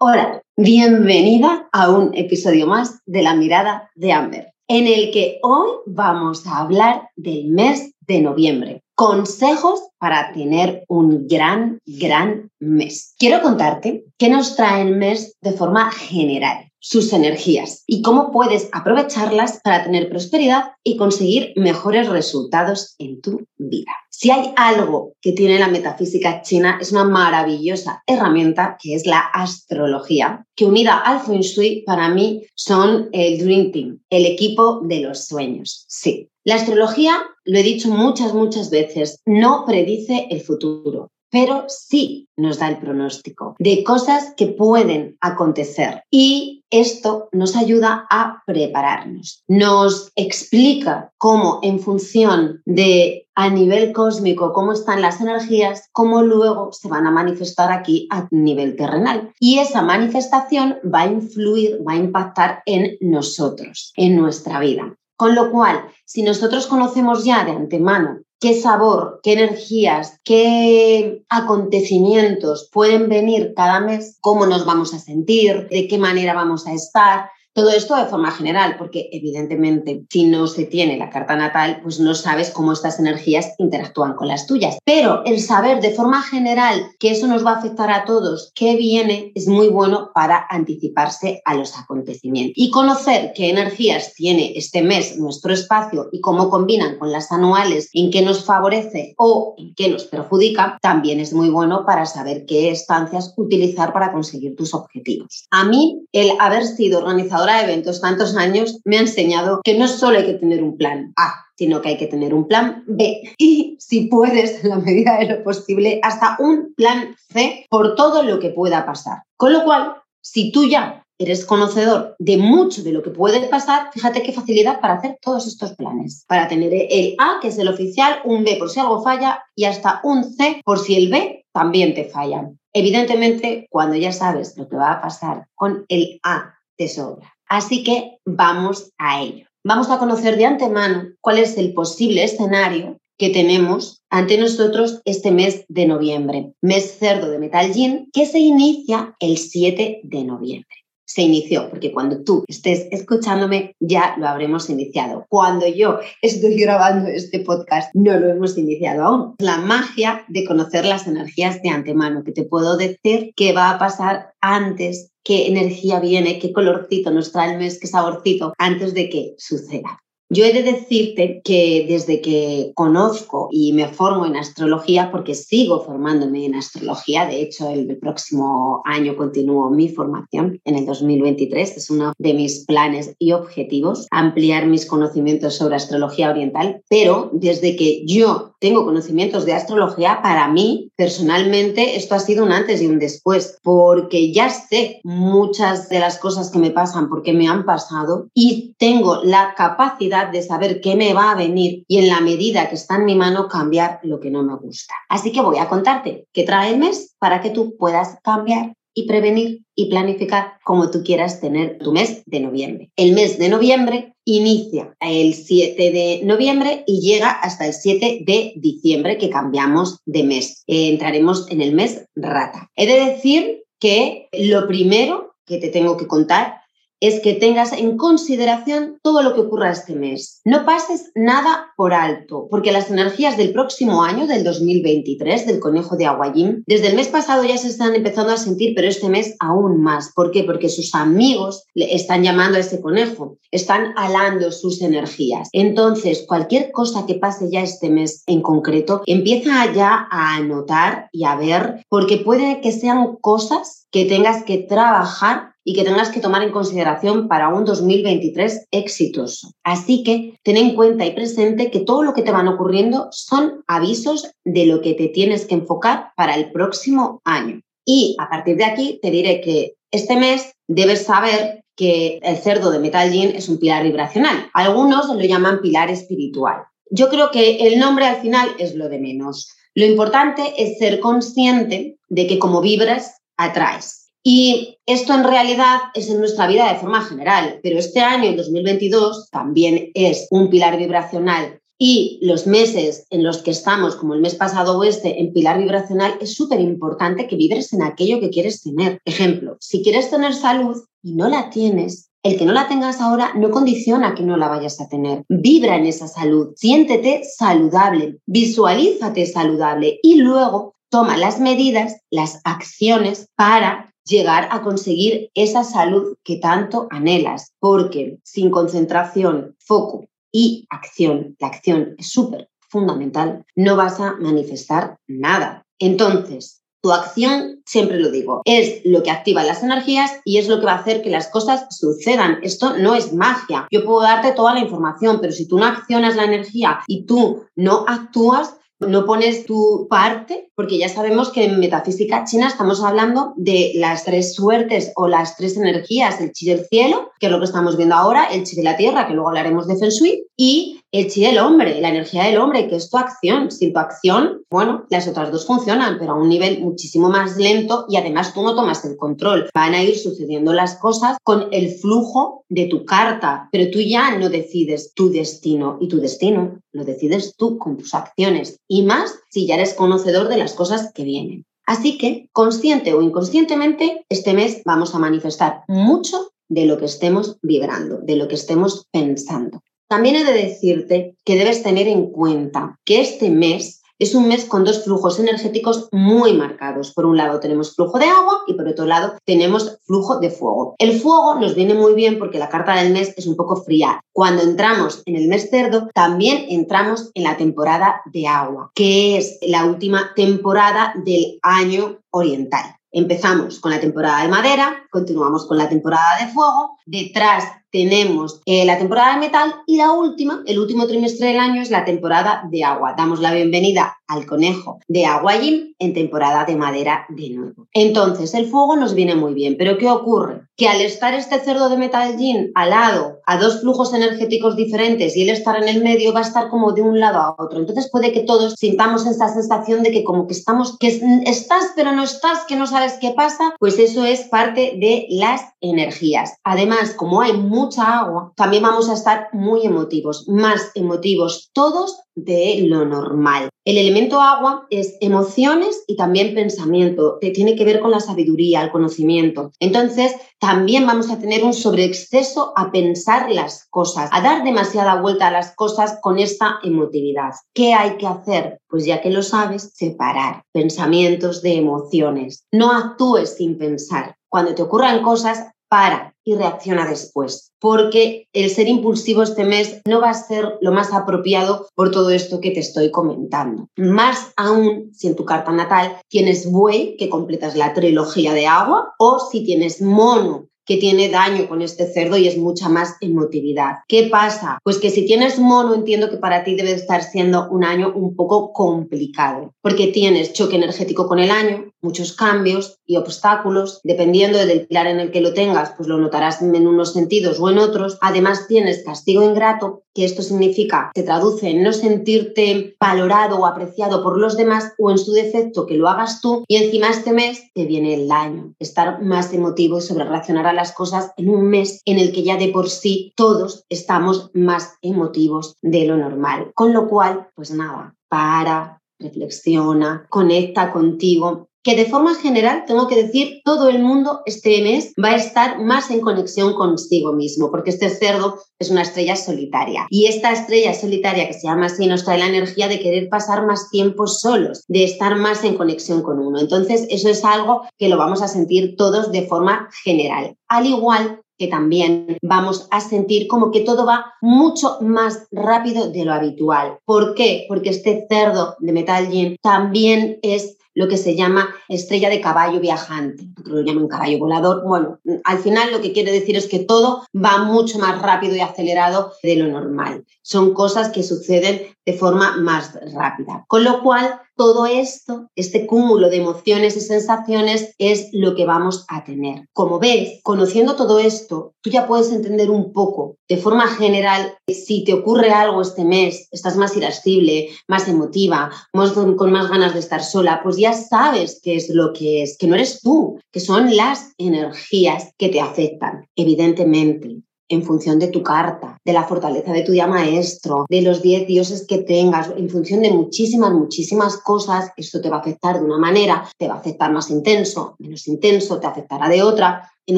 Hola, 0.00 0.42
bienvenida 0.56 1.68
a 1.72 1.90
un 1.90 2.16
episodio 2.16 2.68
más 2.68 3.00
de 3.04 3.20
La 3.20 3.34
Mirada 3.34 3.90
de 3.96 4.12
Amber, 4.12 4.52
en 4.68 4.86
el 4.86 5.10
que 5.10 5.40
hoy 5.42 5.70
vamos 5.86 6.46
a 6.46 6.58
hablar 6.58 7.10
del 7.16 7.48
mes 7.48 7.94
de 8.06 8.20
noviembre. 8.20 8.84
Consejos 8.94 9.88
para 9.98 10.32
tener 10.32 10.84
un 10.86 11.26
gran, 11.26 11.80
gran 11.84 12.48
mes. 12.60 13.16
Quiero 13.18 13.42
contarte 13.42 14.04
qué 14.16 14.28
nos 14.28 14.54
trae 14.54 14.82
el 14.82 14.94
mes 14.94 15.36
de 15.40 15.50
forma 15.50 15.90
general 15.90 16.67
sus 16.80 17.12
energías 17.12 17.82
y 17.86 18.02
cómo 18.02 18.30
puedes 18.30 18.68
aprovecharlas 18.72 19.60
para 19.62 19.84
tener 19.84 20.08
prosperidad 20.08 20.72
y 20.82 20.96
conseguir 20.96 21.52
mejores 21.56 22.08
resultados 22.08 22.94
en 22.98 23.20
tu 23.20 23.46
vida. 23.56 23.92
Si 24.10 24.30
hay 24.30 24.52
algo 24.56 25.14
que 25.20 25.32
tiene 25.32 25.58
la 25.58 25.68
metafísica 25.68 26.42
china, 26.42 26.78
es 26.80 26.90
una 26.90 27.04
maravillosa 27.04 28.02
herramienta 28.06 28.76
que 28.82 28.94
es 28.94 29.06
la 29.06 29.20
astrología, 29.20 30.44
que 30.56 30.64
unida 30.64 30.98
al 30.98 31.20
feng 31.20 31.40
shui 31.40 31.84
para 31.86 32.08
mí 32.08 32.42
son 32.54 33.10
el 33.12 33.38
Dream 33.38 33.70
Team, 33.70 34.00
el 34.10 34.26
equipo 34.26 34.80
de 34.82 35.00
los 35.00 35.26
sueños. 35.26 35.84
Sí, 35.88 36.28
la 36.44 36.56
astrología, 36.56 37.18
lo 37.44 37.58
he 37.58 37.62
dicho 37.62 37.90
muchas, 37.90 38.34
muchas 38.34 38.70
veces, 38.70 39.20
no 39.24 39.64
predice 39.66 40.26
el 40.30 40.40
futuro, 40.40 41.10
pero 41.30 41.64
sí 41.68 42.28
nos 42.36 42.58
da 42.58 42.68
el 42.68 42.78
pronóstico 42.78 43.56
de 43.58 43.84
cosas 43.84 44.34
que 44.36 44.46
pueden 44.46 45.16
acontecer. 45.20 46.02
Y 46.10 46.64
esto 46.70 47.28
nos 47.32 47.56
ayuda 47.56 48.06
a 48.10 48.42
prepararnos. 48.46 49.42
Nos 49.48 50.12
explica 50.16 51.12
cómo 51.16 51.60
en 51.62 51.80
función 51.80 52.62
de 52.66 53.26
a 53.34 53.50
nivel 53.50 53.92
cósmico 53.92 54.52
cómo 54.52 54.72
están 54.72 55.00
las 55.00 55.20
energías, 55.20 55.88
cómo 55.92 56.22
luego 56.22 56.72
se 56.72 56.88
van 56.88 57.06
a 57.06 57.10
manifestar 57.10 57.70
aquí 57.72 58.08
a 58.10 58.26
nivel 58.30 58.76
terrenal. 58.76 59.32
Y 59.38 59.60
esa 59.60 59.80
manifestación 59.80 60.78
va 60.92 61.02
a 61.02 61.06
influir, 61.06 61.78
va 61.86 61.92
a 61.92 61.96
impactar 61.96 62.62
en 62.66 62.96
nosotros, 63.00 63.92
en 63.96 64.16
nuestra 64.16 64.58
vida. 64.60 64.96
Con 65.16 65.34
lo 65.34 65.50
cual, 65.50 65.84
si 66.04 66.22
nosotros 66.22 66.66
conocemos 66.66 67.24
ya 67.24 67.44
de 67.44 67.52
antemano 67.52 68.20
qué 68.40 68.60
sabor, 68.60 69.20
qué 69.22 69.32
energías, 69.32 70.20
qué 70.24 71.22
acontecimientos 71.28 72.68
pueden 72.72 73.08
venir 73.08 73.52
cada 73.56 73.80
mes, 73.80 74.16
cómo 74.20 74.46
nos 74.46 74.64
vamos 74.64 74.94
a 74.94 74.98
sentir, 74.98 75.68
de 75.68 75.88
qué 75.88 75.98
manera 75.98 76.34
vamos 76.34 76.66
a 76.66 76.72
estar, 76.72 77.30
todo 77.58 77.70
esto 77.70 77.96
de 77.96 78.04
forma 78.04 78.30
general, 78.30 78.76
porque 78.78 79.08
evidentemente 79.10 80.04
si 80.08 80.26
no 80.26 80.46
se 80.46 80.64
tiene 80.64 80.96
la 80.96 81.10
carta 81.10 81.34
natal, 81.34 81.80
pues 81.82 81.98
no 81.98 82.14
sabes 82.14 82.50
cómo 82.50 82.72
estas 82.72 83.00
energías 83.00 83.54
interactúan 83.58 84.14
con 84.14 84.28
las 84.28 84.46
tuyas. 84.46 84.78
Pero 84.84 85.24
el 85.24 85.40
saber 85.40 85.80
de 85.80 85.90
forma 85.90 86.22
general 86.22 86.86
que 87.00 87.10
eso 87.10 87.26
nos 87.26 87.44
va 87.44 87.54
a 87.54 87.58
afectar 87.58 87.90
a 87.90 88.04
todos, 88.04 88.52
qué 88.54 88.76
viene, 88.76 89.32
es 89.34 89.48
muy 89.48 89.70
bueno 89.70 90.12
para 90.14 90.46
anticiparse 90.48 91.42
a 91.44 91.56
los 91.56 91.76
acontecimientos. 91.76 92.52
Y 92.54 92.70
conocer 92.70 93.32
qué 93.34 93.50
energías 93.50 94.14
tiene 94.14 94.52
este 94.54 94.80
mes 94.82 95.18
nuestro 95.18 95.52
espacio 95.52 96.10
y 96.12 96.20
cómo 96.20 96.50
combinan 96.50 96.96
con 96.96 97.10
las 97.10 97.32
anuales, 97.32 97.90
en 97.92 98.12
qué 98.12 98.22
nos 98.22 98.44
favorece 98.44 99.14
o 99.18 99.56
en 99.58 99.74
qué 99.74 99.88
nos 99.88 100.04
perjudica, 100.04 100.78
también 100.80 101.18
es 101.18 101.32
muy 101.32 101.50
bueno 101.50 101.84
para 101.84 102.06
saber 102.06 102.46
qué 102.46 102.70
estancias 102.70 103.34
utilizar 103.36 103.92
para 103.92 104.12
conseguir 104.12 104.54
tus 104.54 104.74
objetivos. 104.74 105.48
A 105.50 105.64
mí, 105.64 106.04
el 106.12 106.30
haber 106.38 106.64
sido 106.64 107.00
organizador 107.00 107.47
de 107.56 107.64
eventos 107.64 108.00
tantos 108.00 108.36
años 108.36 108.80
me 108.84 108.98
ha 108.98 109.00
enseñado 109.00 109.60
que 109.64 109.78
no 109.78 109.88
solo 109.88 110.18
hay 110.18 110.26
que 110.26 110.34
tener 110.34 110.62
un 110.62 110.76
plan 110.76 111.12
A, 111.16 111.46
sino 111.56 111.80
que 111.80 111.90
hay 111.90 111.96
que 111.96 112.06
tener 112.06 112.34
un 112.34 112.46
plan 112.46 112.84
B 112.86 113.34
y, 113.38 113.76
si 113.80 114.02
puedes, 114.02 114.62
en 114.62 114.70
la 114.70 114.76
medida 114.76 115.18
de 115.18 115.26
lo 115.26 115.42
posible, 115.42 116.00
hasta 116.02 116.36
un 116.38 116.74
plan 116.74 117.16
C 117.32 117.66
por 117.68 117.94
todo 117.96 118.22
lo 118.22 118.38
que 118.38 118.50
pueda 118.50 118.86
pasar. 118.86 119.22
Con 119.36 119.52
lo 119.52 119.64
cual, 119.64 119.94
si 120.20 120.52
tú 120.52 120.68
ya 120.68 121.04
eres 121.18 121.44
conocedor 121.44 122.14
de 122.18 122.38
mucho 122.38 122.82
de 122.82 122.92
lo 122.92 123.02
que 123.02 123.10
puede 123.10 123.40
pasar, 123.48 123.90
fíjate 123.92 124.22
qué 124.22 124.32
facilidad 124.32 124.80
para 124.80 124.94
hacer 124.94 125.18
todos 125.20 125.46
estos 125.46 125.74
planes. 125.74 126.24
Para 126.28 126.46
tener 126.46 126.72
el 126.72 127.16
A, 127.18 127.38
que 127.40 127.48
es 127.48 127.58
el 127.58 127.68
oficial, 127.68 128.20
un 128.24 128.44
B 128.44 128.56
por 128.56 128.70
si 128.70 128.78
algo 128.78 129.02
falla 129.02 129.42
y 129.56 129.64
hasta 129.64 130.00
un 130.04 130.24
C 130.24 130.60
por 130.64 130.78
si 130.78 130.96
el 130.96 131.10
B 131.10 131.44
también 131.52 131.94
te 131.94 132.04
falla. 132.04 132.48
Evidentemente, 132.72 133.66
cuando 133.70 133.96
ya 133.96 134.12
sabes 134.12 134.56
lo 134.56 134.68
que 134.68 134.76
va 134.76 134.92
a 134.92 135.00
pasar 135.00 135.48
con 135.56 135.84
el 135.88 136.20
A, 136.22 136.54
te 136.76 136.86
sobra. 136.86 137.34
Así 137.48 137.82
que 137.82 138.18
vamos 138.24 138.92
a 138.98 139.22
ello. 139.22 139.46
Vamos 139.64 139.90
a 139.90 139.98
conocer 139.98 140.36
de 140.36 140.46
antemano 140.46 141.10
cuál 141.20 141.38
es 141.38 141.58
el 141.58 141.74
posible 141.74 142.24
escenario 142.24 142.98
que 143.18 143.30
tenemos 143.30 144.02
ante 144.10 144.38
nosotros 144.38 145.02
este 145.04 145.30
mes 145.30 145.64
de 145.68 145.86
noviembre, 145.86 146.52
mes 146.62 146.98
cerdo 146.98 147.30
de 147.30 147.38
Metal 147.38 147.72
Yin, 147.72 148.08
que 148.12 148.26
se 148.26 148.38
inicia 148.38 149.14
el 149.18 149.36
7 149.36 150.00
de 150.04 150.24
noviembre. 150.24 150.77
Se 151.08 151.22
inició, 151.22 151.70
porque 151.70 151.90
cuando 151.90 152.22
tú 152.22 152.44
estés 152.48 152.86
escuchándome 152.90 153.74
ya 153.80 154.14
lo 154.18 154.28
habremos 154.28 154.68
iniciado. 154.68 155.24
Cuando 155.28 155.66
yo 155.66 155.98
estoy 156.20 156.60
grabando 156.60 157.08
este 157.08 157.40
podcast 157.40 157.90
no 157.94 158.18
lo 158.18 158.28
hemos 158.28 158.58
iniciado 158.58 159.04
aún. 159.04 159.34
La 159.38 159.56
magia 159.56 160.24
de 160.28 160.44
conocer 160.44 160.84
las 160.84 161.06
energías 161.06 161.62
de 161.62 161.70
antemano, 161.70 162.24
que 162.24 162.32
te 162.32 162.44
puedo 162.44 162.76
decir 162.76 163.32
que 163.34 163.52
va 163.54 163.70
a 163.70 163.78
pasar 163.78 164.34
antes 164.42 165.10
qué 165.24 165.48
energía 165.48 165.98
viene, 166.00 166.38
qué 166.38 166.52
colorcito 166.52 167.10
nos 167.10 167.32
trae 167.32 167.52
el 167.52 167.58
mes, 167.58 167.78
qué 167.80 167.86
saborcito, 167.86 168.52
antes 168.58 168.94
de 168.94 169.08
que 169.08 169.34
suceda. 169.38 169.98
Yo 170.30 170.44
he 170.44 170.52
de 170.52 170.62
decirte 170.62 171.40
que 171.42 171.86
desde 171.88 172.20
que 172.20 172.72
conozco 172.74 173.48
y 173.50 173.72
me 173.72 173.88
formo 173.88 174.26
en 174.26 174.36
astrología, 174.36 175.10
porque 175.10 175.34
sigo 175.34 175.80
formándome 175.80 176.44
en 176.44 176.54
astrología, 176.54 177.24
de 177.24 177.40
hecho 177.40 177.70
el, 177.70 177.96
próximo 177.98 178.82
año 178.84 179.16
continúo 179.16 179.70
mi 179.70 179.88
formación 179.88 180.60
en 180.64 180.76
el 180.76 180.84
2023, 180.84 181.76
es 181.78 181.90
uno 181.90 182.12
de 182.18 182.34
mis 182.34 182.66
planes 182.66 183.14
y 183.18 183.32
objetivos, 183.32 184.06
ampliar 184.10 184.66
mis 184.66 184.84
conocimientos 184.84 185.54
sobre 185.56 185.76
astrología 185.76 186.30
oriental, 186.30 186.82
pero 186.88 187.30
desde 187.32 187.74
que 187.76 188.04
yo 188.06 188.54
tengo 188.60 188.84
conocimientos 188.84 189.46
de 189.46 189.54
astrología, 189.54 190.20
para 190.22 190.48
mí 190.48 190.90
personalmente 190.96 191.96
esto 191.96 192.14
ha 192.14 192.20
sido 192.20 192.44
un 192.44 192.52
antes 192.52 192.82
y 192.82 192.86
un 192.86 192.98
después, 192.98 193.58
porque 193.62 194.32
ya 194.32 194.50
sé 194.50 195.00
muchas 195.04 195.88
de 195.88 196.00
las 196.00 196.18
cosas 196.18 196.50
que 196.50 196.58
me 196.58 196.70
pasan 196.70 197.08
porque 197.08 197.32
me 197.32 197.48
han 197.48 197.64
pasado 197.64 198.28
y 198.34 198.74
tengo 198.78 199.22
la 199.24 199.54
capacidad 199.56 200.17
de 200.26 200.42
saber 200.42 200.80
qué 200.80 200.96
me 200.96 201.14
va 201.14 201.30
a 201.30 201.36
venir 201.36 201.84
y 201.88 201.98
en 201.98 202.08
la 202.08 202.20
medida 202.20 202.68
que 202.68 202.74
está 202.74 202.96
en 202.96 203.04
mi 203.04 203.14
mano 203.14 203.48
cambiar 203.48 204.00
lo 204.02 204.20
que 204.20 204.30
no 204.30 204.42
me 204.42 204.56
gusta. 204.56 204.94
Así 205.08 205.32
que 205.32 205.40
voy 205.40 205.58
a 205.58 205.68
contarte 205.68 206.26
qué 206.32 206.44
trae 206.44 206.72
el 206.72 206.78
mes 206.78 207.14
para 207.18 207.40
que 207.40 207.50
tú 207.50 207.76
puedas 207.76 208.18
cambiar 208.22 208.74
y 208.94 209.06
prevenir 209.06 209.62
y 209.76 209.88
planificar 209.90 210.54
como 210.64 210.90
tú 210.90 211.04
quieras 211.04 211.40
tener 211.40 211.78
tu 211.78 211.92
mes 211.92 212.22
de 212.26 212.40
noviembre. 212.40 212.90
El 212.96 213.12
mes 213.12 213.38
de 213.38 213.48
noviembre 213.48 214.14
inicia 214.24 214.96
el 214.98 215.34
7 215.34 215.92
de 215.92 216.20
noviembre 216.24 216.82
y 216.84 217.00
llega 217.00 217.30
hasta 217.30 217.66
el 217.66 217.74
7 217.74 218.24
de 218.26 218.54
diciembre 218.56 219.16
que 219.16 219.30
cambiamos 219.30 220.00
de 220.04 220.24
mes. 220.24 220.64
Eh, 220.66 220.88
entraremos 220.88 221.48
en 221.48 221.62
el 221.62 221.74
mes 221.74 222.06
rata. 222.16 222.70
He 222.74 222.86
de 222.86 223.12
decir 223.12 223.62
que 223.78 224.28
lo 224.32 224.66
primero 224.66 225.36
que 225.46 225.58
te 225.58 225.68
tengo 225.68 225.96
que 225.96 226.08
contar 226.08 226.57
es 227.00 227.20
que 227.20 227.34
tengas 227.34 227.72
en 227.72 227.96
consideración 227.96 228.98
todo 229.02 229.22
lo 229.22 229.34
que 229.34 229.40
ocurra 229.42 229.70
este 229.70 229.94
mes. 229.94 230.40
No 230.44 230.64
pases 230.64 231.10
nada 231.14 231.72
por 231.76 231.94
alto, 231.94 232.48
porque 232.50 232.72
las 232.72 232.90
energías 232.90 233.36
del 233.36 233.52
próximo 233.52 234.02
año, 234.02 234.26
del 234.26 234.44
2023, 234.44 235.46
del 235.46 235.60
conejo 235.60 235.96
de 235.96 236.06
Aguayín, 236.06 236.64
desde 236.66 236.88
el 236.88 236.96
mes 236.96 237.08
pasado 237.08 237.44
ya 237.44 237.56
se 237.56 237.68
están 237.68 237.94
empezando 237.94 238.32
a 238.32 238.36
sentir, 238.36 238.74
pero 238.74 238.88
este 238.88 239.08
mes 239.08 239.36
aún 239.40 239.82
más. 239.82 240.12
¿Por 240.14 240.30
qué? 240.30 240.44
Porque 240.44 240.68
sus 240.68 240.94
amigos 240.94 241.64
le 241.74 241.94
están 241.94 242.22
llamando 242.22 242.58
a 242.58 242.60
ese 242.60 242.80
conejo, 242.80 243.38
están 243.50 243.92
alando 243.96 244.50
sus 244.52 244.82
energías. 244.82 245.48
Entonces, 245.52 246.24
cualquier 246.26 246.72
cosa 246.72 247.06
que 247.06 247.14
pase 247.14 247.48
ya 247.50 247.62
este 247.62 247.90
mes 247.90 248.22
en 248.26 248.42
concreto, 248.42 249.02
empieza 249.06 249.72
ya 249.72 250.08
a 250.10 250.36
anotar 250.36 251.08
y 251.12 251.24
a 251.24 251.36
ver, 251.36 251.84
porque 251.88 252.18
puede 252.18 252.60
que 252.60 252.72
sean 252.72 253.16
cosas 253.20 253.86
que 253.90 254.04
tengas 254.04 254.44
que 254.44 254.58
trabajar 254.58 255.54
y 255.68 255.74
que 255.74 255.84
tengas 255.84 256.08
que 256.08 256.20
tomar 256.20 256.42
en 256.42 256.50
consideración 256.50 257.28
para 257.28 257.50
un 257.50 257.66
2023 257.66 258.68
exitoso. 258.70 259.52
Así 259.62 260.02
que 260.02 260.32
ten 260.42 260.56
en 260.56 260.74
cuenta 260.74 261.04
y 261.04 261.10
presente 261.10 261.70
que 261.70 261.80
todo 261.80 262.02
lo 262.02 262.14
que 262.14 262.22
te 262.22 262.32
van 262.32 262.48
ocurriendo 262.48 263.08
son 263.10 263.64
avisos 263.66 264.30
de 264.46 264.64
lo 264.64 264.80
que 264.80 264.94
te 264.94 265.08
tienes 265.08 265.44
que 265.44 265.56
enfocar 265.56 266.12
para 266.16 266.36
el 266.36 266.52
próximo 266.52 267.20
año. 267.22 267.60
Y 267.84 268.16
a 268.18 268.30
partir 268.30 268.56
de 268.56 268.64
aquí 268.64 268.98
te 269.02 269.10
diré 269.10 269.42
que 269.42 269.74
este 269.90 270.16
mes 270.16 270.52
debes 270.66 271.04
saber 271.04 271.62
que 271.76 272.18
el 272.22 272.38
cerdo 272.38 272.70
de 272.70 272.78
Metal 272.78 273.12
Yin 273.12 273.32
es 273.36 273.50
un 273.50 273.58
pilar 273.58 273.82
vibracional. 273.82 274.48
Algunos 274.54 275.08
lo 275.08 275.20
llaman 275.20 275.60
pilar 275.60 275.90
espiritual. 275.90 276.62
Yo 276.90 277.10
creo 277.10 277.30
que 277.30 277.68
el 277.68 277.78
nombre 277.78 278.06
al 278.06 278.22
final 278.22 278.48
es 278.58 278.74
lo 278.74 278.88
de 278.88 279.00
menos. 279.00 279.54
Lo 279.74 279.84
importante 279.84 280.54
es 280.56 280.78
ser 280.78 280.98
consciente 281.00 281.98
de 282.08 282.26
que 282.26 282.38
como 282.38 282.62
vibras, 282.62 283.20
atraes. 283.36 284.07
Y 284.30 284.76
esto 284.84 285.14
en 285.14 285.24
realidad 285.24 285.78
es 285.94 286.10
en 286.10 286.18
nuestra 286.18 286.46
vida 286.46 286.70
de 286.70 286.78
forma 286.78 287.00
general, 287.00 287.60
pero 287.62 287.78
este 287.78 288.00
año, 288.00 288.28
el 288.28 288.36
2022, 288.36 289.30
también 289.30 289.90
es 289.94 290.26
un 290.30 290.50
pilar 290.50 290.76
vibracional 290.76 291.62
y 291.78 292.18
los 292.20 292.46
meses 292.46 293.06
en 293.08 293.22
los 293.22 293.38
que 293.38 293.52
estamos, 293.52 293.96
como 293.96 294.12
el 294.12 294.20
mes 294.20 294.34
pasado 294.34 294.78
o 294.78 294.84
este, 294.84 295.18
en 295.18 295.32
pilar 295.32 295.58
vibracional, 295.58 296.18
es 296.20 296.34
súper 296.34 296.60
importante 296.60 297.26
que 297.26 297.36
vibres 297.36 297.72
en 297.72 297.82
aquello 297.82 298.20
que 298.20 298.28
quieres 298.28 298.60
tener. 298.60 299.00
Ejemplo, 299.06 299.56
si 299.60 299.82
quieres 299.82 300.10
tener 300.10 300.34
salud 300.34 300.76
y 301.02 301.14
no 301.14 301.30
la 301.30 301.48
tienes, 301.48 302.10
el 302.22 302.36
que 302.36 302.44
no 302.44 302.52
la 302.52 302.68
tengas 302.68 303.00
ahora 303.00 303.32
no 303.34 303.50
condiciona 303.50 304.14
que 304.14 304.24
no 304.24 304.36
la 304.36 304.48
vayas 304.48 304.78
a 304.82 304.90
tener. 304.90 305.24
Vibra 305.30 305.76
en 305.76 305.86
esa 305.86 306.06
salud, 306.06 306.48
siéntete 306.54 307.22
saludable, 307.24 308.18
visualízate 308.26 309.24
saludable 309.24 310.00
y 310.02 310.16
luego 310.16 310.74
toma 310.90 311.16
las 311.16 311.40
medidas, 311.40 311.96
las 312.10 312.40
acciones 312.44 313.28
para 313.34 313.87
llegar 314.08 314.48
a 314.50 314.62
conseguir 314.62 315.30
esa 315.34 315.64
salud 315.64 316.16
que 316.24 316.36
tanto 316.36 316.88
anhelas, 316.90 317.52
porque 317.58 318.18
sin 318.24 318.50
concentración, 318.50 319.56
foco 319.58 320.06
y 320.32 320.66
acción, 320.70 321.36
la 321.38 321.48
acción 321.48 321.94
es 321.98 322.10
súper 322.10 322.48
fundamental, 322.68 323.44
no 323.56 323.76
vas 323.76 324.00
a 324.00 324.14
manifestar 324.16 324.98
nada. 325.06 325.64
Entonces, 325.78 326.62
tu 326.80 326.92
acción, 326.92 327.60
siempre 327.66 327.98
lo 327.98 328.10
digo, 328.10 328.42
es 328.44 328.82
lo 328.84 329.02
que 329.02 329.10
activa 329.10 329.42
las 329.42 329.62
energías 329.62 330.12
y 330.24 330.38
es 330.38 330.48
lo 330.48 330.60
que 330.60 330.66
va 330.66 330.72
a 330.72 330.78
hacer 330.78 331.02
que 331.02 331.10
las 331.10 331.28
cosas 331.28 331.66
sucedan. 331.76 332.38
Esto 332.42 332.76
no 332.76 332.94
es 332.94 333.12
magia. 333.12 333.66
Yo 333.70 333.84
puedo 333.84 334.02
darte 334.02 334.32
toda 334.32 334.54
la 334.54 334.60
información, 334.60 335.18
pero 335.20 335.32
si 335.32 335.48
tú 335.48 335.58
no 335.58 335.66
accionas 335.66 336.14
la 336.14 336.24
energía 336.24 336.80
y 336.86 337.04
tú 337.04 337.44
no 337.56 337.84
actúas, 337.88 338.54
no 338.80 339.04
pones 339.04 339.44
tu 339.44 339.86
parte, 339.90 340.50
porque 340.54 340.78
ya 340.78 340.88
sabemos 340.88 341.30
que 341.30 341.44
en 341.44 341.58
metafísica 341.58 342.24
china 342.24 342.46
estamos 342.46 342.82
hablando 342.82 343.32
de 343.36 343.72
las 343.74 344.04
tres 344.04 344.34
suertes 344.34 344.92
o 344.96 345.08
las 345.08 345.36
tres 345.36 345.56
energías, 345.56 346.20
el 346.20 346.32
chi 346.32 346.46
del 346.46 346.64
cielo, 346.66 347.10
que 347.18 347.26
es 347.26 347.32
lo 347.32 347.38
que 347.38 347.46
estamos 347.46 347.76
viendo 347.76 347.96
ahora, 347.96 348.26
el 348.26 348.44
chi 348.44 348.56
de 348.56 348.62
la 348.62 348.76
tierra, 348.76 349.06
que 349.06 349.14
luego 349.14 349.28
hablaremos 349.28 349.66
de 349.66 349.76
Feng 349.76 349.90
Shui, 349.90 350.24
y 350.36 350.80
el 350.90 351.08
chi 351.08 351.22
del 351.22 351.38
hombre, 351.38 351.80
la 351.80 351.90
energía 351.90 352.24
del 352.24 352.38
hombre, 352.38 352.68
que 352.68 352.76
es 352.76 352.88
tu 352.90 352.96
acción. 352.96 353.50
Sin 353.50 353.72
tu 353.72 353.78
acción, 353.78 354.42
bueno, 354.50 354.86
las 354.90 355.06
otras 355.06 355.30
dos 355.30 355.46
funcionan, 355.46 355.98
pero 355.98 356.12
a 356.12 356.20
un 356.20 356.28
nivel 356.28 356.60
muchísimo 356.60 357.10
más 357.10 357.36
lento 357.36 357.86
y 357.88 357.96
además 357.96 358.32
tú 358.32 358.42
no 358.42 358.54
tomas 358.54 358.84
el 358.84 358.96
control. 358.96 359.50
Van 359.54 359.74
a 359.74 359.82
ir 359.82 359.98
sucediendo 359.98 360.52
las 360.52 360.76
cosas 360.76 361.18
con 361.22 361.48
el 361.52 361.70
flujo 361.70 362.44
de 362.48 362.66
tu 362.66 362.84
carta, 362.84 363.48
pero 363.52 363.70
tú 363.70 363.80
ya 363.80 364.16
no 364.18 364.30
decides 364.30 364.94
tu 364.94 365.10
destino 365.10 365.78
y 365.80 365.88
tu 365.88 366.00
destino 366.00 366.60
lo 366.72 366.84
decides 366.84 367.34
tú 367.36 367.58
con 367.58 367.76
tus 367.76 367.94
acciones 367.94 368.60
y 368.66 368.82
más 368.82 369.18
si 369.30 369.46
ya 369.46 369.56
eres 369.56 369.74
conocedor 369.74 370.28
de 370.28 370.38
las 370.38 370.54
cosas 370.54 370.92
que 370.94 371.04
vienen. 371.04 371.44
Así 371.66 371.98
que, 371.98 372.30
consciente 372.32 372.94
o 372.94 373.02
inconscientemente, 373.02 374.06
este 374.08 374.32
mes 374.32 374.62
vamos 374.64 374.94
a 374.94 374.98
manifestar 374.98 375.64
mucho 375.68 376.30
de 376.48 376.64
lo 376.64 376.78
que 376.78 376.86
estemos 376.86 377.36
vibrando, 377.42 377.98
de 377.98 378.16
lo 378.16 378.26
que 378.26 378.36
estemos 378.36 378.86
pensando. 378.90 379.60
También 379.88 380.16
he 380.16 380.24
de 380.24 380.34
decirte 380.34 381.16
que 381.24 381.36
debes 381.36 381.62
tener 381.62 381.88
en 381.88 382.10
cuenta 382.10 382.78
que 382.84 383.00
este 383.00 383.30
mes 383.30 383.82
es 383.98 384.14
un 384.14 384.28
mes 384.28 384.44
con 384.44 384.64
dos 384.64 384.84
flujos 384.84 385.18
energéticos 385.18 385.88
muy 385.92 386.34
marcados. 386.34 386.92
Por 386.92 387.06
un 387.06 387.16
lado 387.16 387.40
tenemos 387.40 387.74
flujo 387.74 387.98
de 387.98 388.04
agua 388.04 388.42
y 388.46 388.54
por 388.54 388.68
otro 388.68 388.84
lado 388.84 389.14
tenemos 389.24 389.78
flujo 389.86 390.20
de 390.20 390.30
fuego. 390.30 390.76
El 390.78 391.00
fuego 391.00 391.34
nos 391.36 391.54
viene 391.54 391.74
muy 391.74 391.94
bien 391.94 392.18
porque 392.18 392.38
la 392.38 392.48
carta 392.48 392.74
del 392.76 392.92
mes 392.92 393.14
es 393.16 393.26
un 393.26 393.34
poco 393.34 393.56
fría. 393.56 394.00
Cuando 394.12 394.42
entramos 394.42 395.02
en 395.06 395.16
el 395.16 395.26
mes 395.26 395.48
cerdo, 395.50 395.88
también 395.94 396.44
entramos 396.48 397.10
en 397.14 397.24
la 397.24 397.36
temporada 397.36 398.02
de 398.12 398.26
agua, 398.28 398.70
que 398.74 399.16
es 399.16 399.38
la 399.42 399.64
última 399.64 400.12
temporada 400.14 400.92
del 401.04 401.38
año 401.42 401.98
oriental. 402.10 402.76
Empezamos 402.90 403.58
con 403.58 403.70
la 403.70 403.80
temporada 403.80 404.22
de 404.22 404.28
madera, 404.28 404.84
continuamos 404.90 405.46
con 405.46 405.58
la 405.58 405.68
temporada 405.68 406.18
de 406.20 406.32
fuego, 406.32 406.78
detrás 406.86 407.44
tenemos 407.70 408.40
eh, 408.46 408.64
la 408.64 408.78
temporada 408.78 409.14
de 409.14 409.20
metal 409.20 409.54
y 409.66 409.76
la 409.76 409.92
última, 409.92 410.42
el 410.46 410.58
último 410.58 410.86
trimestre 410.86 411.28
del 411.28 411.40
año 411.40 411.62
es 411.62 411.70
la 411.70 411.84
temporada 411.84 412.44
de 412.50 412.64
agua. 412.64 412.94
Damos 412.96 413.20
la 413.20 413.34
bienvenida 413.34 413.98
al 414.06 414.26
conejo 414.26 414.80
de 414.88 415.04
agua 415.04 415.34
en 415.36 415.94
temporada 415.94 416.44
de 416.44 416.56
madera 416.56 417.06
de 417.10 417.30
nuevo. 417.30 417.68
Entonces, 417.72 418.34
el 418.34 418.46
fuego 418.46 418.76
nos 418.76 418.94
viene 418.94 419.14
muy 419.14 419.34
bien, 419.34 419.56
pero 419.58 419.76
¿qué 419.76 419.88
ocurre? 419.88 420.42
Que 420.56 420.66
al 420.66 420.80
estar 420.80 421.14
este 421.14 421.38
cerdo 421.38 421.68
de 421.68 421.76
metal 421.76 422.16
yin 422.16 422.50
al 422.54 422.70
lado, 422.70 423.20
a 423.26 423.38
dos 423.38 423.60
flujos 423.60 423.92
energéticos 423.92 424.56
diferentes 424.56 425.16
y 425.16 425.22
él 425.22 425.28
estar 425.28 425.62
en 425.62 425.68
el 425.68 425.84
medio, 425.84 426.12
va 426.12 426.20
a 426.20 426.22
estar 426.22 426.48
como 426.48 426.72
de 426.72 426.82
un 426.82 426.98
lado 426.98 427.18
a 427.18 427.36
otro. 427.38 427.60
Entonces 427.60 427.90
puede 427.92 428.12
que 428.12 428.20
todos 428.20 428.54
sintamos 428.54 429.06
esa 429.06 429.28
sensación 429.28 429.82
de 429.82 429.92
que 429.92 430.04
como 430.04 430.26
que 430.26 430.32
estamos, 430.32 430.78
que 430.78 430.88
estás 431.26 431.72
pero 431.76 431.92
no 431.92 432.02
estás, 432.02 432.44
que 432.48 432.56
no 432.56 432.66
sabes 432.66 432.94
qué 433.00 433.10
pasa, 433.10 433.54
pues 433.58 433.78
eso 433.78 434.04
es 434.04 434.22
parte 434.22 434.74
de 434.78 435.06
las 435.10 435.42
energías. 435.60 436.38
Además, 436.44 436.94
como 436.94 437.20
hay 437.20 437.34
mucha 437.58 437.98
agua, 438.00 438.32
también 438.36 438.62
vamos 438.62 438.88
a 438.88 438.94
estar 438.94 439.28
muy 439.32 439.66
emotivos, 439.66 440.28
más 440.28 440.70
emotivos 440.74 441.50
todos 441.52 442.00
de 442.14 442.64
lo 442.68 442.84
normal. 442.84 443.48
El 443.64 443.76
elemento 443.76 444.20
agua 444.20 444.66
es 444.70 444.96
emociones 445.00 445.84
y 445.86 445.96
también 445.96 446.34
pensamiento, 446.34 447.18
que 447.20 447.30
tiene 447.30 447.54
que 447.54 447.64
ver 447.64 447.80
con 447.80 447.90
la 447.90 448.00
sabiduría, 448.00 448.62
el 448.62 448.70
conocimiento. 448.70 449.52
Entonces, 449.60 450.14
también 450.40 450.86
vamos 450.86 451.10
a 451.10 451.18
tener 451.18 451.44
un 451.44 451.52
sobreexceso 451.52 452.52
a 452.56 452.70
pensar 452.70 453.30
las 453.30 453.66
cosas, 453.70 454.08
a 454.12 454.20
dar 454.20 454.44
demasiada 454.44 455.00
vuelta 455.00 455.26
a 455.26 455.32
las 455.32 455.54
cosas 455.54 455.98
con 456.00 456.18
esta 456.18 456.60
emotividad. 456.62 457.32
¿Qué 457.52 457.74
hay 457.74 457.96
que 457.98 458.06
hacer? 458.06 458.58
Pues 458.68 458.84
ya 458.86 459.00
que 459.00 459.10
lo 459.10 459.22
sabes, 459.22 459.72
separar 459.74 460.44
pensamientos 460.52 461.42
de 461.42 461.56
emociones. 461.56 462.46
No 462.52 462.72
actúes 462.72 463.36
sin 463.36 463.58
pensar. 463.58 464.16
Cuando 464.30 464.54
te 464.54 464.62
ocurran 464.62 465.02
cosas, 465.02 465.48
para 465.68 466.14
y 466.24 466.34
reacciona 466.34 466.86
después, 466.86 467.52
porque 467.58 468.26
el 468.32 468.50
ser 468.50 468.68
impulsivo 468.68 469.22
este 469.22 469.44
mes 469.44 469.80
no 469.86 470.00
va 470.00 470.10
a 470.10 470.14
ser 470.14 470.58
lo 470.60 470.72
más 470.72 470.92
apropiado 470.92 471.68
por 471.74 471.90
todo 471.90 472.10
esto 472.10 472.40
que 472.40 472.50
te 472.50 472.60
estoy 472.60 472.90
comentando. 472.90 473.68
Más 473.76 474.32
aún 474.36 474.90
si 474.92 475.06
en 475.06 475.16
tu 475.16 475.24
carta 475.24 475.52
natal 475.52 475.96
tienes 476.08 476.50
buey, 476.50 476.96
que 476.96 477.08
completas 477.08 477.56
la 477.56 477.72
trilogía 477.72 478.34
de 478.34 478.46
agua, 478.46 478.94
o 478.98 479.18
si 479.20 479.44
tienes 479.44 479.80
mono, 479.80 480.48
que 480.68 480.76
tiene 480.76 481.08
daño 481.08 481.48
con 481.48 481.62
este 481.62 481.90
cerdo 481.90 482.18
y 482.18 482.28
es 482.28 482.36
mucha 482.36 482.68
más 482.68 482.96
emotividad. 483.00 483.76
¿Qué 483.88 484.08
pasa? 484.12 484.58
Pues 484.62 484.76
que 484.76 484.90
si 484.90 485.06
tienes 485.06 485.38
mono, 485.38 485.74
entiendo 485.74 486.10
que 486.10 486.18
para 486.18 486.44
ti 486.44 486.54
debe 486.54 486.72
estar 486.72 487.02
siendo 487.02 487.48
un 487.48 487.64
año 487.64 487.90
un 487.96 488.14
poco 488.14 488.52
complicado, 488.52 489.54
porque 489.62 489.86
tienes 489.86 490.34
choque 490.34 490.56
energético 490.56 491.08
con 491.08 491.20
el 491.20 491.30
año, 491.30 491.72
muchos 491.80 492.12
cambios 492.12 492.78
y 492.86 492.96
obstáculos, 492.96 493.80
dependiendo 493.84 494.38
del 494.38 494.66
pilar 494.66 494.86
en 494.86 495.00
el 495.00 495.10
que 495.10 495.20
lo 495.20 495.34
tengas, 495.34 495.72
pues 495.76 495.88
lo 495.88 495.98
notarás 495.98 496.42
en 496.42 496.66
unos 496.66 496.92
sentidos 496.92 497.38
o 497.40 497.50
en 497.50 497.58
otros. 497.58 497.98
Además 498.00 498.46
tienes 498.48 498.84
castigo 498.84 499.22
ingrato, 499.22 499.82
que 499.94 500.04
esto 500.04 500.22
significa, 500.22 500.90
se 500.94 501.02
traduce 501.02 501.50
en 501.50 501.62
no 501.62 501.72
sentirte 501.72 502.76
valorado 502.80 503.38
o 503.38 503.46
apreciado 503.46 504.02
por 504.02 504.18
los 504.18 504.36
demás 504.36 504.72
o 504.78 504.90
en 504.90 504.98
su 504.98 505.12
defecto 505.12 505.66
que 505.66 505.76
lo 505.76 505.88
hagas 505.88 506.20
tú 506.20 506.44
y 506.46 506.56
encima 506.56 506.90
este 506.90 507.12
mes 507.12 507.50
te 507.54 507.64
viene 507.64 507.94
el 507.94 508.10
año, 508.10 508.54
estar 508.58 509.02
más 509.02 509.32
emotivo 509.32 509.78
y 509.78 509.82
sobre 509.82 510.04
reaccionar 510.04 510.46
a 510.46 510.52
las 510.52 510.72
cosas 510.72 511.12
en 511.16 511.28
un 511.28 511.48
mes 511.48 511.82
en 511.84 511.98
el 511.98 512.12
que 512.12 512.22
ya 512.22 512.36
de 512.36 512.48
por 512.48 512.70
sí 512.70 513.12
todos 513.16 513.64
estamos 513.68 514.30
más 514.34 514.74
emotivos 514.82 515.56
de 515.62 515.84
lo 515.84 515.96
normal. 515.96 516.52
Con 516.54 516.72
lo 516.72 516.88
cual, 516.88 517.28
pues 517.34 517.50
nada, 517.50 517.96
para, 518.08 518.80
reflexiona, 518.98 520.06
conecta 520.08 520.72
contigo 520.72 521.47
que 521.68 521.76
de 521.76 521.84
forma 521.84 522.14
general, 522.14 522.64
tengo 522.66 522.88
que 522.88 522.96
decir, 522.96 523.42
todo 523.44 523.68
el 523.68 523.82
mundo 523.82 524.22
este 524.24 524.62
mes 524.62 524.94
va 524.94 525.10
a 525.10 525.16
estar 525.16 525.62
más 525.62 525.90
en 525.90 526.00
conexión 526.00 526.54
consigo 526.54 527.12
mismo, 527.12 527.50
porque 527.50 527.68
este 527.68 527.90
cerdo 527.90 528.38
es 528.58 528.70
una 528.70 528.80
estrella 528.80 529.16
solitaria. 529.16 529.86
Y 529.90 530.06
esta 530.06 530.32
estrella 530.32 530.72
solitaria, 530.72 531.26
que 531.26 531.34
se 531.34 531.46
llama 531.46 531.66
así, 531.66 531.86
nos 531.86 532.06
trae 532.06 532.16
la 532.16 532.28
energía 532.28 532.68
de 532.68 532.80
querer 532.80 533.10
pasar 533.10 533.44
más 533.44 533.68
tiempo 533.68 534.06
solos, 534.06 534.64
de 534.66 534.84
estar 534.84 535.16
más 535.16 535.44
en 535.44 535.56
conexión 535.58 536.00
con 536.00 536.20
uno. 536.20 536.40
Entonces, 536.40 536.86
eso 536.88 537.10
es 537.10 537.22
algo 537.22 537.60
que 537.76 537.90
lo 537.90 537.98
vamos 537.98 538.22
a 538.22 538.28
sentir 538.28 538.74
todos 538.76 539.12
de 539.12 539.26
forma 539.26 539.68
general. 539.84 540.36
Al 540.48 540.64
igual 540.64 541.20
que 541.38 541.48
también 541.48 542.18
vamos 542.22 542.66
a 542.70 542.80
sentir 542.80 543.28
como 543.28 543.50
que 543.50 543.60
todo 543.60 543.86
va 543.86 544.14
mucho 544.20 544.78
más 544.80 545.28
rápido 545.30 545.90
de 545.90 546.04
lo 546.04 546.12
habitual. 546.12 546.78
¿Por 546.84 547.14
qué? 547.14 547.44
Porque 547.46 547.70
este 547.70 548.06
cerdo 548.10 548.56
de 548.58 548.72
Metal 548.72 549.08
Yin 549.08 549.36
también 549.40 550.18
es 550.22 550.57
lo 550.74 550.88
que 550.88 550.96
se 550.96 551.16
llama 551.16 551.54
estrella 551.68 552.08
de 552.08 552.20
caballo 552.20 552.60
viajante, 552.60 553.28
lo 553.44 553.60
llaman 553.62 553.88
caballo 553.88 554.18
volador. 554.18 554.62
Bueno, 554.64 555.00
al 555.24 555.38
final 555.38 555.72
lo 555.72 555.80
que 555.80 555.92
quiere 555.92 556.12
decir 556.12 556.36
es 556.36 556.46
que 556.46 556.60
todo 556.60 557.04
va 557.14 557.38
mucho 557.38 557.78
más 557.78 558.00
rápido 558.00 558.36
y 558.36 558.40
acelerado 558.40 559.12
de 559.22 559.36
lo 559.36 559.48
normal. 559.48 560.04
Son 560.22 560.54
cosas 560.54 560.90
que 560.90 561.02
suceden 561.02 561.62
de 561.84 561.92
forma 561.94 562.36
más 562.36 562.78
rápida. 562.92 563.44
Con 563.48 563.64
lo 563.64 563.82
cual, 563.82 564.20
todo 564.38 564.66
esto, 564.66 565.28
este 565.34 565.66
cúmulo 565.66 566.08
de 566.08 566.18
emociones 566.18 566.76
y 566.76 566.80
sensaciones 566.80 567.74
es 567.76 568.08
lo 568.12 568.36
que 568.36 568.46
vamos 568.46 568.86
a 568.88 569.02
tener. 569.02 569.48
Como 569.52 569.80
ves, 569.80 570.20
conociendo 570.22 570.76
todo 570.76 571.00
esto, 571.00 571.54
tú 571.60 571.70
ya 571.70 571.88
puedes 571.88 572.12
entender 572.12 572.48
un 572.48 572.72
poco, 572.72 573.16
de 573.28 573.36
forma 573.36 573.66
general, 573.66 574.34
si 574.46 574.84
te 574.84 574.94
ocurre 574.94 575.30
algo 575.30 575.60
este 575.60 575.84
mes, 575.84 576.28
estás 576.30 576.56
más 576.56 576.76
irascible, 576.76 577.48
más 577.66 577.88
emotiva, 577.88 578.50
con 578.72 579.32
más 579.32 579.50
ganas 579.50 579.74
de 579.74 579.80
estar 579.80 580.04
sola, 580.04 580.40
pues 580.42 580.56
ya 580.56 580.72
sabes 580.72 581.40
qué 581.42 581.56
es 581.56 581.68
lo 581.70 581.92
que 581.92 582.22
es, 582.22 582.38
que 582.38 582.46
no 582.46 582.54
eres 582.54 582.80
tú, 582.80 583.18
que 583.32 583.40
son 583.40 583.74
las 583.76 584.12
energías 584.18 585.12
que 585.18 585.30
te 585.30 585.40
afectan, 585.40 586.06
evidentemente 586.14 587.22
en 587.48 587.62
función 587.62 587.98
de 587.98 588.08
tu 588.08 588.22
carta, 588.22 588.78
de 588.84 588.92
la 588.92 589.04
fortaleza 589.04 589.52
de 589.52 589.62
tu 589.62 589.72
día 589.72 589.86
maestro, 589.86 590.66
de 590.68 590.82
los 590.82 591.02
10 591.02 591.26
dioses 591.26 591.66
que 591.66 591.78
tengas, 591.78 592.30
en 592.36 592.48
función 592.48 592.82
de 592.82 592.90
muchísimas, 592.90 593.52
muchísimas 593.52 594.18
cosas, 594.18 594.70
esto 594.76 595.00
te 595.00 595.10
va 595.10 595.16
a 595.16 595.20
afectar 595.20 595.58
de 595.58 595.64
una 595.64 595.78
manera, 595.78 596.28
te 596.36 596.48
va 596.48 596.54
a 596.54 596.58
afectar 596.58 596.92
más 596.92 597.10
intenso, 597.10 597.76
menos 597.78 598.06
intenso, 598.08 598.60
te 598.60 598.66
afectará 598.66 599.08
de 599.08 599.22
otra, 599.22 599.70
en 599.88 599.96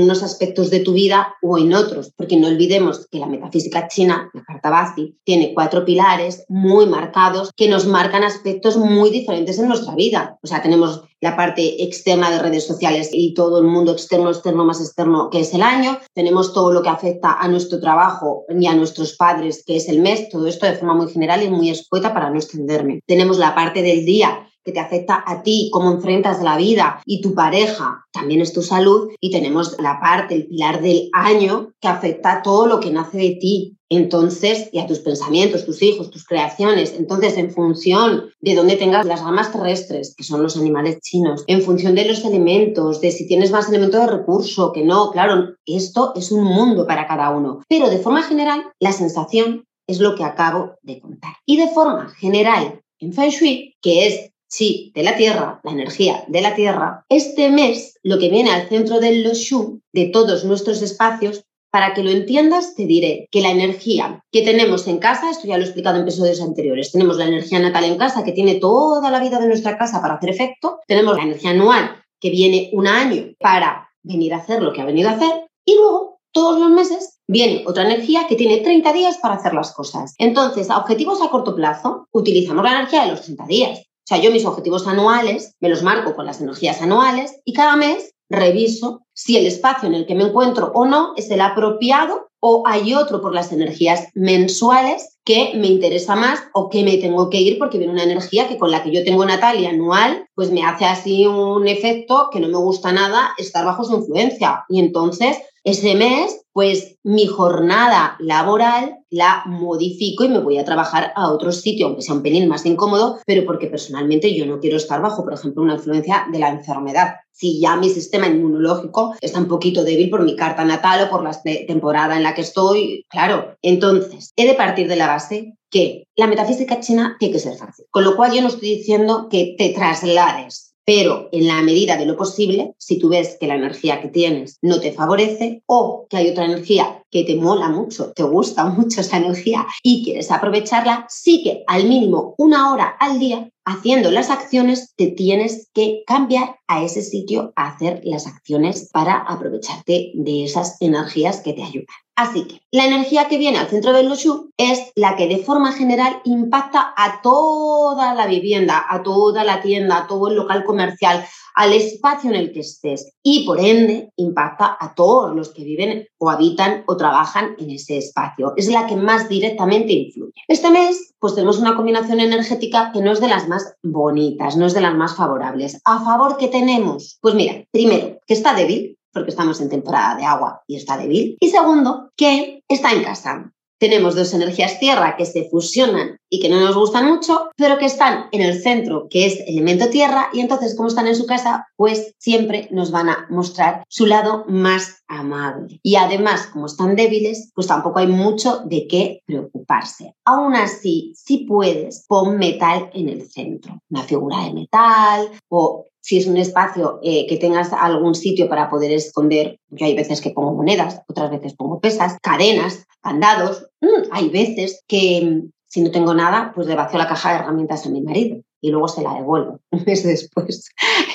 unos 0.01 0.23
aspectos 0.23 0.71
de 0.71 0.81
tu 0.81 0.93
vida 0.93 1.35
o 1.43 1.59
en 1.59 1.75
otros, 1.75 2.13
porque 2.17 2.37
no 2.37 2.47
olvidemos 2.47 3.09
que 3.11 3.19
la 3.19 3.27
metafísica 3.27 3.89
china, 3.89 4.31
la 4.33 4.43
carta 4.45 4.71
Bazi, 4.71 5.17
tiene 5.25 5.53
cuatro 5.53 5.85
pilares 5.85 6.45
muy 6.49 6.87
marcados 6.87 7.51
que 7.57 7.69
nos 7.69 7.87
marcan 7.87 8.23
aspectos 8.23 8.77
muy 8.77 9.11
diferentes 9.11 9.59
en 9.59 9.69
nuestra 9.69 9.95
vida. 9.95 10.39
O 10.43 10.47
sea, 10.47 10.63
tenemos 10.63 11.03
la 11.21 11.37
parte 11.37 11.83
externa 11.83 12.31
de 12.31 12.39
redes 12.39 12.67
sociales 12.67 13.11
y 13.13 13.35
todo 13.35 13.59
el 13.59 13.65
mundo 13.65 13.93
externo, 13.93 14.31
externo, 14.31 14.65
más 14.65 14.81
externo, 14.81 15.29
que 15.31 15.41
es 15.41 15.53
el 15.53 15.63
año. 15.63 15.99
Tenemos 16.15 16.55
todo 16.55 16.73
lo 16.73 16.83
que 16.83 16.89
afecta 16.89 17.33
a 17.33 17.49
nuestro 17.49 17.81
trabajo 17.81 18.45
y 18.49 18.67
a 18.67 18.75
nuestros 18.75 19.17
padres, 19.17 19.63
que 19.67 19.77
es 19.77 19.89
el 19.89 20.01
mes. 20.01 20.29
Todo 20.31 20.47
esto 20.47 20.67
de 20.67 20.77
forma 20.77 20.95
muy 20.95 21.11
general 21.13 21.43
y 21.43 21.51
muy 21.51 21.71
escueta 21.71 22.15
para 22.15 22.31
no 22.31 22.37
extenderme. 22.37 23.01
Tenemos 23.07 23.39
la 23.39 23.55
parte 23.55 23.83
del 23.83 24.05
día, 24.05 24.50
que 24.65 24.73
te 24.73 24.81
afecta 24.81 25.23
a 25.27 25.43
ti, 25.43 25.71
cómo 25.73 25.91
enfrentas 25.91 26.43
la 26.43 26.57
vida 26.57 27.01
y 27.05 27.21
tu 27.21 27.35
pareja, 27.35 28.05
también 28.13 28.41
es 28.41 28.53
tu 28.53 28.63
salud. 28.63 29.11
Y 29.21 29.31
tenemos 29.31 29.77
la 29.81 30.01
parte, 30.01 30.35
el 30.35 30.47
pilar 30.47 30.81
del 30.83 31.09
año, 31.13 31.73
que 31.81 31.89
afecta 31.89 32.33
a 32.33 32.43
todo 32.43 32.67
lo 32.67 32.81
que 32.81 32.91
nace 32.91 33.19
de 33.19 33.39
ti. 33.41 33.77
Entonces, 33.93 34.69
y 34.73 34.79
a 34.79 34.87
tus 34.87 35.01
pensamientos, 35.01 35.67
tus 35.67 35.83
hijos, 35.83 36.11
tus 36.11 36.25
creaciones. 36.25 36.95
Entonces, 36.97 37.37
en 37.37 37.51
función 37.51 38.31
de 38.41 38.55
dónde 38.55 38.77
tengas 38.77 39.05
las 39.05 39.25
gamas 39.25 39.51
terrestres, 39.51 40.15
que 40.17 40.23
son 40.23 40.43
los 40.43 40.57
animales 40.57 41.01
chinos, 41.01 41.43
en 41.49 41.61
función 41.61 41.97
de 41.97 42.05
los 42.05 42.25
elementos, 42.25 43.01
de 43.01 43.11
si 43.11 43.27
tienes 43.27 43.51
más 43.51 43.69
elementos 43.69 44.01
de 44.01 44.07
recurso, 44.07 44.73
que 44.73 44.85
no, 44.85 45.11
claro, 45.11 45.57
esto 45.67 46.13
es 46.15 46.31
un 46.31 46.45
mundo 46.45 46.87
para 46.87 47.09
cada 47.09 47.31
uno. 47.31 47.63
Pero 47.69 47.91
de 47.91 47.99
forma 47.99 48.23
general, 48.23 48.63
la 48.79 48.93
sensación 48.93 49.65
es 49.89 49.99
lo 49.99 50.15
que 50.15 50.23
acabo 50.23 50.77
de 50.83 51.01
contar. 51.01 51.33
Y 51.45 51.57
de 51.57 51.69
forma 51.69 52.11
general, 52.11 52.81
en 53.01 53.13
Feng 53.13 53.31
Shui, 53.31 53.75
que 53.83 54.07
es 54.07 54.31
sí, 54.51 54.93
de 54.95 55.03
la 55.03 55.17
Tierra, 55.17 55.61
la 55.63 55.71
energía 55.71 56.25
de 56.29 56.41
la 56.43 56.55
Tierra, 56.55 57.05
este 57.09 57.51
mes 57.51 57.99
lo 58.03 58.19
que 58.19 58.29
viene 58.29 58.51
al 58.51 58.69
centro 58.69 59.01
del 59.01 59.25
Shu, 59.33 59.81
de 59.93 60.07
todos 60.07 60.45
nuestros 60.45 60.83
espacios, 60.83 61.45
para 61.71 61.95
que 61.95 62.03
lo 62.03 62.11
entiendas, 62.11 62.75
te 62.75 62.85
diré 62.85 63.29
que 63.31 63.41
la 63.41 63.51
energía 63.51 64.25
que 64.33 64.43
tenemos 64.43 64.89
en 64.89 64.99
casa, 64.99 65.31
esto 65.31 65.47
ya 65.47 65.57
lo 65.57 65.63
he 65.63 65.67
explicado 65.67 65.97
en 65.97 66.03
episodios 66.03 66.41
anteriores, 66.41 66.91
tenemos 66.91 67.17
la 67.17 67.27
energía 67.27 67.61
natal 67.61 67.85
en 67.85 67.97
casa 67.97 68.25
que 68.25 68.33
tiene 68.33 68.57
toda 68.57 69.09
la 69.09 69.21
vida 69.21 69.39
de 69.39 69.47
nuestra 69.47 69.79
casa 69.79 70.03
para 70.03 70.15
hacer 70.15 70.31
efecto, 70.31 70.81
tenemos 70.89 71.17
la 71.17 71.23
energía 71.23 71.51
anual 71.51 72.03
que 72.19 72.31
viene 72.31 72.71
un 72.73 72.89
año 72.89 73.35
para 73.39 73.89
venir 74.03 74.35
a 74.35 74.39
hacer 74.39 74.63
lo 74.63 74.73
que 74.73 74.81
ha 74.81 74.85
venido 74.85 75.09
a 75.09 75.13
hacer 75.13 75.49
y 75.65 75.77
luego 75.77 76.21
todos 76.33 76.59
los 76.59 76.71
meses 76.71 77.21
viene 77.27 77.65
otra 77.67 77.85
energía 77.85 78.27
que 78.29 78.37
tiene 78.37 78.59
30 78.59 78.93
días 78.93 79.19
para 79.19 79.35
hacer 79.35 79.55
las 79.55 79.73
cosas. 79.73 80.15
Entonces, 80.19 80.71
a 80.71 80.79
objetivos 80.79 81.23
a 81.23 81.29
corto 81.29 81.55
plazo, 81.55 82.09
utilizamos 82.13 82.65
la 82.65 82.73
energía 82.73 83.05
de 83.05 83.13
los 83.13 83.23
30 83.23 83.47
días. 83.47 83.90
Sea, 84.11 84.19
yo 84.19 84.33
mis 84.33 84.45
objetivos 84.45 84.89
anuales 84.89 85.55
me 85.61 85.69
los 85.69 85.85
marco 85.85 86.17
con 86.17 86.27
las 86.27 86.41
energías 86.41 86.83
anuales 86.83 87.41
y 87.45 87.53
cada 87.53 87.77
mes 87.77 88.13
reviso 88.29 89.07
si 89.15 89.37
el 89.37 89.47
espacio 89.47 89.89
en 89.89 89.95
el 89.95 90.05
que 90.05 90.17
me 90.17 90.25
encuentro 90.25 90.73
o 90.75 90.85
no 90.85 91.13
es 91.17 91.31
el 91.31 91.41
apropiado 91.41 92.29
o 92.41 92.65
hay 92.67 92.93
otro 92.93 93.21
por 93.21 93.33
las 93.33 93.53
energías 93.53 94.09
mensuales 94.15 95.21
que 95.25 95.53
me 95.55 95.69
interesa 95.69 96.17
más 96.17 96.43
o 96.55 96.69
que 96.71 96.83
me 96.83 96.97
tengo 96.97 97.31
que 97.31 97.41
ir 97.41 97.57
porque 97.57 97.79
viene 97.79 97.93
una 97.93 98.03
energía 98.03 98.49
que 98.49 98.59
con 98.59 98.73
la 98.73 98.83
que 98.83 98.91
yo 98.91 99.05
tengo 99.05 99.25
Natalia 99.25 99.71
anual, 99.71 100.27
pues 100.35 100.51
me 100.51 100.65
hace 100.65 100.87
así 100.87 101.25
un 101.29 101.69
efecto 101.69 102.31
que 102.33 102.41
no 102.41 102.49
me 102.49 102.59
gusta 102.59 102.91
nada 102.91 103.35
estar 103.39 103.65
bajo 103.65 103.85
su 103.85 103.95
influencia. 103.95 104.65
Y 104.69 104.81
entonces 104.81 105.37
ese 105.65 105.95
mes, 105.95 106.41
pues 106.53 106.97
mi 107.05 107.27
jornada 107.27 108.17
laboral 108.19 108.99
la 109.11 109.43
modifico 109.47 110.25
y 110.25 110.29
me 110.29 110.39
voy 110.39 110.59
a 110.59 110.65
trabajar 110.65 111.13
a 111.15 111.31
otro 111.31 111.53
sitio, 111.53 111.87
aunque 111.87 112.03
sea 112.03 112.15
un 112.15 112.23
pelín 112.23 112.49
más 112.49 112.67
incómodo, 112.67 113.19
pero 113.27 113.45
porque 113.45 113.67
personalmente 113.67 114.35
yo 114.35 114.47
no 114.47 114.59
quiero 114.59 114.77
estar 114.77 115.01
bajo, 115.01 115.25
por 115.25 115.35
ejemplo, 115.35 115.63
una 115.63 115.75
influencia 115.75 116.27
de 116.33 116.39
la 116.39 116.49
enfermedad. 116.49 117.15
Si 117.33 117.61
ya 117.61 117.77
mi 117.77 117.89
sistema 117.89 118.27
inmunológico 118.27 119.15
está 119.21 119.39
un 119.39 119.49
poquito 119.49 119.85
débil 119.85 120.11
por 120.11 120.23
mi 120.23 120.37
carta 120.37 120.65
natal 120.65 121.07
o 121.07 121.11
por 121.11 121.23
la 121.23 121.33
temporada 121.67 122.17
en 122.17 122.23
la 122.23 122.35
que 122.35 122.43
estoy, 122.43 123.07
claro. 123.09 123.57
Entonces, 123.63 124.33
he 124.37 124.47
de 124.47 124.55
partir 124.55 124.89
de 124.89 124.97
la 124.97 125.07
base 125.07 125.55
que 125.71 126.05
la 126.17 126.27
metafísica 126.27 126.81
china 126.81 127.17
tiene 127.19 127.33
que 127.33 127.39
ser 127.39 127.57
fácil. 127.57 127.87
Con 127.91 128.05
lo 128.05 128.17
cual 128.17 128.33
yo 128.33 128.43
no 128.43 128.49
estoy 128.49 128.77
diciendo 128.77 129.29
que 129.31 129.55
te 129.57 129.71
traslades 129.71 130.70
pero 130.85 131.29
en 131.33 131.47
la 131.47 131.63
medida 131.63 131.97
de 131.97 132.07
lo 132.07 132.17
posible, 132.17 132.75
si 132.79 132.99
tú 132.99 133.09
ves 133.09 133.37
que 133.39 133.47
la 133.47 133.55
energía 133.55 134.01
que 134.01 134.09
tienes 134.09 134.59
no 134.63 134.81
te 134.81 134.93
favorece 134.93 135.63
o 135.67 136.07
que 136.09 136.17
hay 136.17 136.31
otra 136.31 136.47
energía 136.47 137.05
que 137.11 137.25
te 137.25 137.37
mola 137.37 137.69
mucho, 137.69 138.13
te 138.13 138.23
gusta 138.23 138.65
mucho 138.67 139.01
esa 139.01 139.17
energía 139.17 139.67
y 139.83 140.05
quieres 140.05 140.31
aprovecharla, 140.31 141.07
sí 141.09 141.43
que 141.43 141.65
al 141.67 141.89
mínimo 141.89 142.35
una 142.39 142.73
hora 142.73 142.97
al 142.99 143.19
día 143.19 143.51
haciendo 143.65 144.11
las 144.11 144.31
acciones 144.31 144.95
te 144.97 145.09
tienes 145.09 145.71
que 145.75 146.03
cambiar 146.07 146.57
a 146.67 146.83
ese 146.83 147.03
sitio 147.03 147.53
a 147.57 147.69
hacer 147.69 148.01
las 148.05 148.27
acciones 148.27 148.89
para 148.93 149.17
aprovecharte 149.17 150.13
de 150.15 150.45
esas 150.45 150.77
energías 150.81 151.41
que 151.41 151.53
te 151.53 151.63
ayudan. 151.63 151.87
Así 152.17 152.45
que 152.47 152.61
la 152.71 152.85
energía 152.85 153.29
que 153.29 153.39
viene 153.39 153.59
al 153.59 153.69
centro 153.69 153.93
del 153.93 154.09
Loshu 154.09 154.51
es 154.57 154.93
la 154.95 155.17
que 155.17 155.27
de 155.27 155.39
forma 155.39 155.73
general 155.73 156.21
impacta 156.25 156.93
a 156.97 157.23
toda 157.23 158.15
la 158.15 158.27
vivienda, 158.27 158.85
a 158.89 159.03
toda 159.03 159.43
la 159.45 159.63
tienda, 159.63 159.99
a 159.99 160.07
todo 160.07 160.29
el 160.29 160.37
local 160.37 160.65
comercial, 160.65 161.25
al 161.55 161.73
espacio 161.73 162.31
en 162.31 162.37
el 162.37 162.53
que 162.53 162.61
estés 162.61 163.13
y 163.23 163.47
por 163.47 163.61
ende 163.61 164.11
impacta 164.17 164.77
a 164.79 164.95
todos 164.95 165.35
los 165.35 165.51
que 165.51 165.65
viven 165.65 166.07
o 166.19 166.31
habitan 166.31 166.85
o 166.87 166.97
trabajan 166.97 167.55
en 167.59 167.71
ese 167.71 167.99
espacio. 167.99 168.55
Es 168.57 168.69
la 168.69 168.87
que 168.87 168.97
más 168.97 169.29
directamente 169.29 169.93
influye. 169.93 170.33
Este 170.49 170.71
mes 170.71 171.15
pues 171.19 171.35
tenemos 171.35 171.59
una 171.59 171.77
combinación 171.77 172.19
energética 172.21 172.93
que 172.93 173.03
no 173.03 173.13
es 173.13 173.21
de 173.21 173.29
las 173.29 173.47
más 173.47 173.75
bonitas, 173.83 174.57
no 174.57 174.67
es 174.67 174.75
de 174.75 174.81
las 174.81 174.95
más 174.95 175.15
favorables. 175.15 175.81
¿A 175.85 176.03
favor 176.03 176.39
qué 176.39 176.49
tenemos? 176.49 177.19
Pues 177.21 177.35
mira, 177.35 177.63
primero, 177.71 178.19
que 178.27 178.35
está 178.35 178.55
débil, 178.55 178.99
porque 179.13 179.31
estamos 179.31 179.61
en 179.61 179.69
temporada 179.69 180.17
de 180.17 180.25
agua 180.25 180.63
y 180.67 180.77
está 180.77 180.97
débil. 180.97 181.37
Y 181.41 181.51
segundo, 181.51 182.11
que 182.17 182.63
está 182.69 182.93
en 182.93 183.03
casa. 183.03 183.53
Tenemos 183.81 184.15
dos 184.15 184.35
energías 184.35 184.79
tierra 184.79 185.17
que 185.17 185.25
se 185.25 185.49
fusionan 185.49 186.19
y 186.29 186.39
que 186.39 186.51
no 186.51 186.61
nos 186.61 186.77
gustan 186.77 187.07
mucho, 187.07 187.49
pero 187.57 187.79
que 187.79 187.87
están 187.87 188.27
en 188.31 188.43
el 188.43 188.61
centro, 188.63 189.09
que 189.09 189.25
es 189.25 189.41
elemento 189.47 189.89
tierra, 189.89 190.29
y 190.35 190.41
entonces 190.41 190.77
como 190.77 190.89
están 190.89 191.07
en 191.07 191.17
su 191.17 191.25
casa, 191.25 191.67
pues 191.77 192.15
siempre 192.19 192.69
nos 192.71 192.91
van 192.91 193.09
a 193.09 193.27
mostrar 193.31 193.83
su 193.89 194.05
lado 194.05 194.45
más 194.47 195.03
amable. 195.09 195.81
Y 195.83 195.97
además, 195.97 196.47
como 196.53 196.67
están 196.67 196.95
débiles, 196.95 197.51
pues 197.55 197.67
tampoco 197.67 197.99
hay 197.99 198.07
mucho 198.07 198.61
de 198.67 198.87
qué 198.87 199.23
preocuparse. 199.25 200.15
Aún 200.27 200.55
así, 200.55 201.15
si 201.17 201.39
puedes, 201.47 202.05
pon 202.07 202.37
metal 202.37 202.91
en 202.93 203.09
el 203.09 203.29
centro, 203.29 203.81
una 203.89 204.03
figura 204.03 204.45
de 204.45 204.53
metal 204.53 205.31
o 205.49 205.87
si 206.01 206.19
es 206.19 206.27
un 206.27 206.37
espacio 206.37 206.99
eh, 207.03 207.27
que 207.27 207.37
tengas 207.37 207.73
algún 207.73 208.15
sitio 208.15 208.49
para 208.49 208.71
poder 208.71 208.93
esconder, 208.93 209.59
yo 209.69 209.87
hay 209.87 209.95
veces 209.95 210.21
que 210.21 210.31
pongo 210.31 210.55
monedas, 210.55 211.03
otras 211.09 211.31
veces 211.31 211.55
pongo 211.55 211.81
pesas, 211.81 212.17
cadenas, 212.23 212.87
candados, 213.01 213.67
mm, 213.81 214.11
hay 214.11 214.29
veces 214.29 214.83
que 214.87 215.23
mm, 215.23 215.51
si 215.69 215.83
no 215.83 215.91
tengo 215.91 216.15
nada, 216.15 216.53
pues 216.55 216.67
le 216.67 216.75
vacío 216.75 216.99
la 216.99 217.09
caja 217.09 217.31
de 217.31 217.39
herramientas 217.39 217.87
a 217.87 217.91
mi 217.91 218.01
marido 218.01 218.43
y 218.61 218.71
luego 218.71 218.89
se 218.89 219.03
la 219.03 219.15
devuelvo 219.15 219.61
un 219.71 219.85
mes 219.87 220.03
después. 220.03 220.71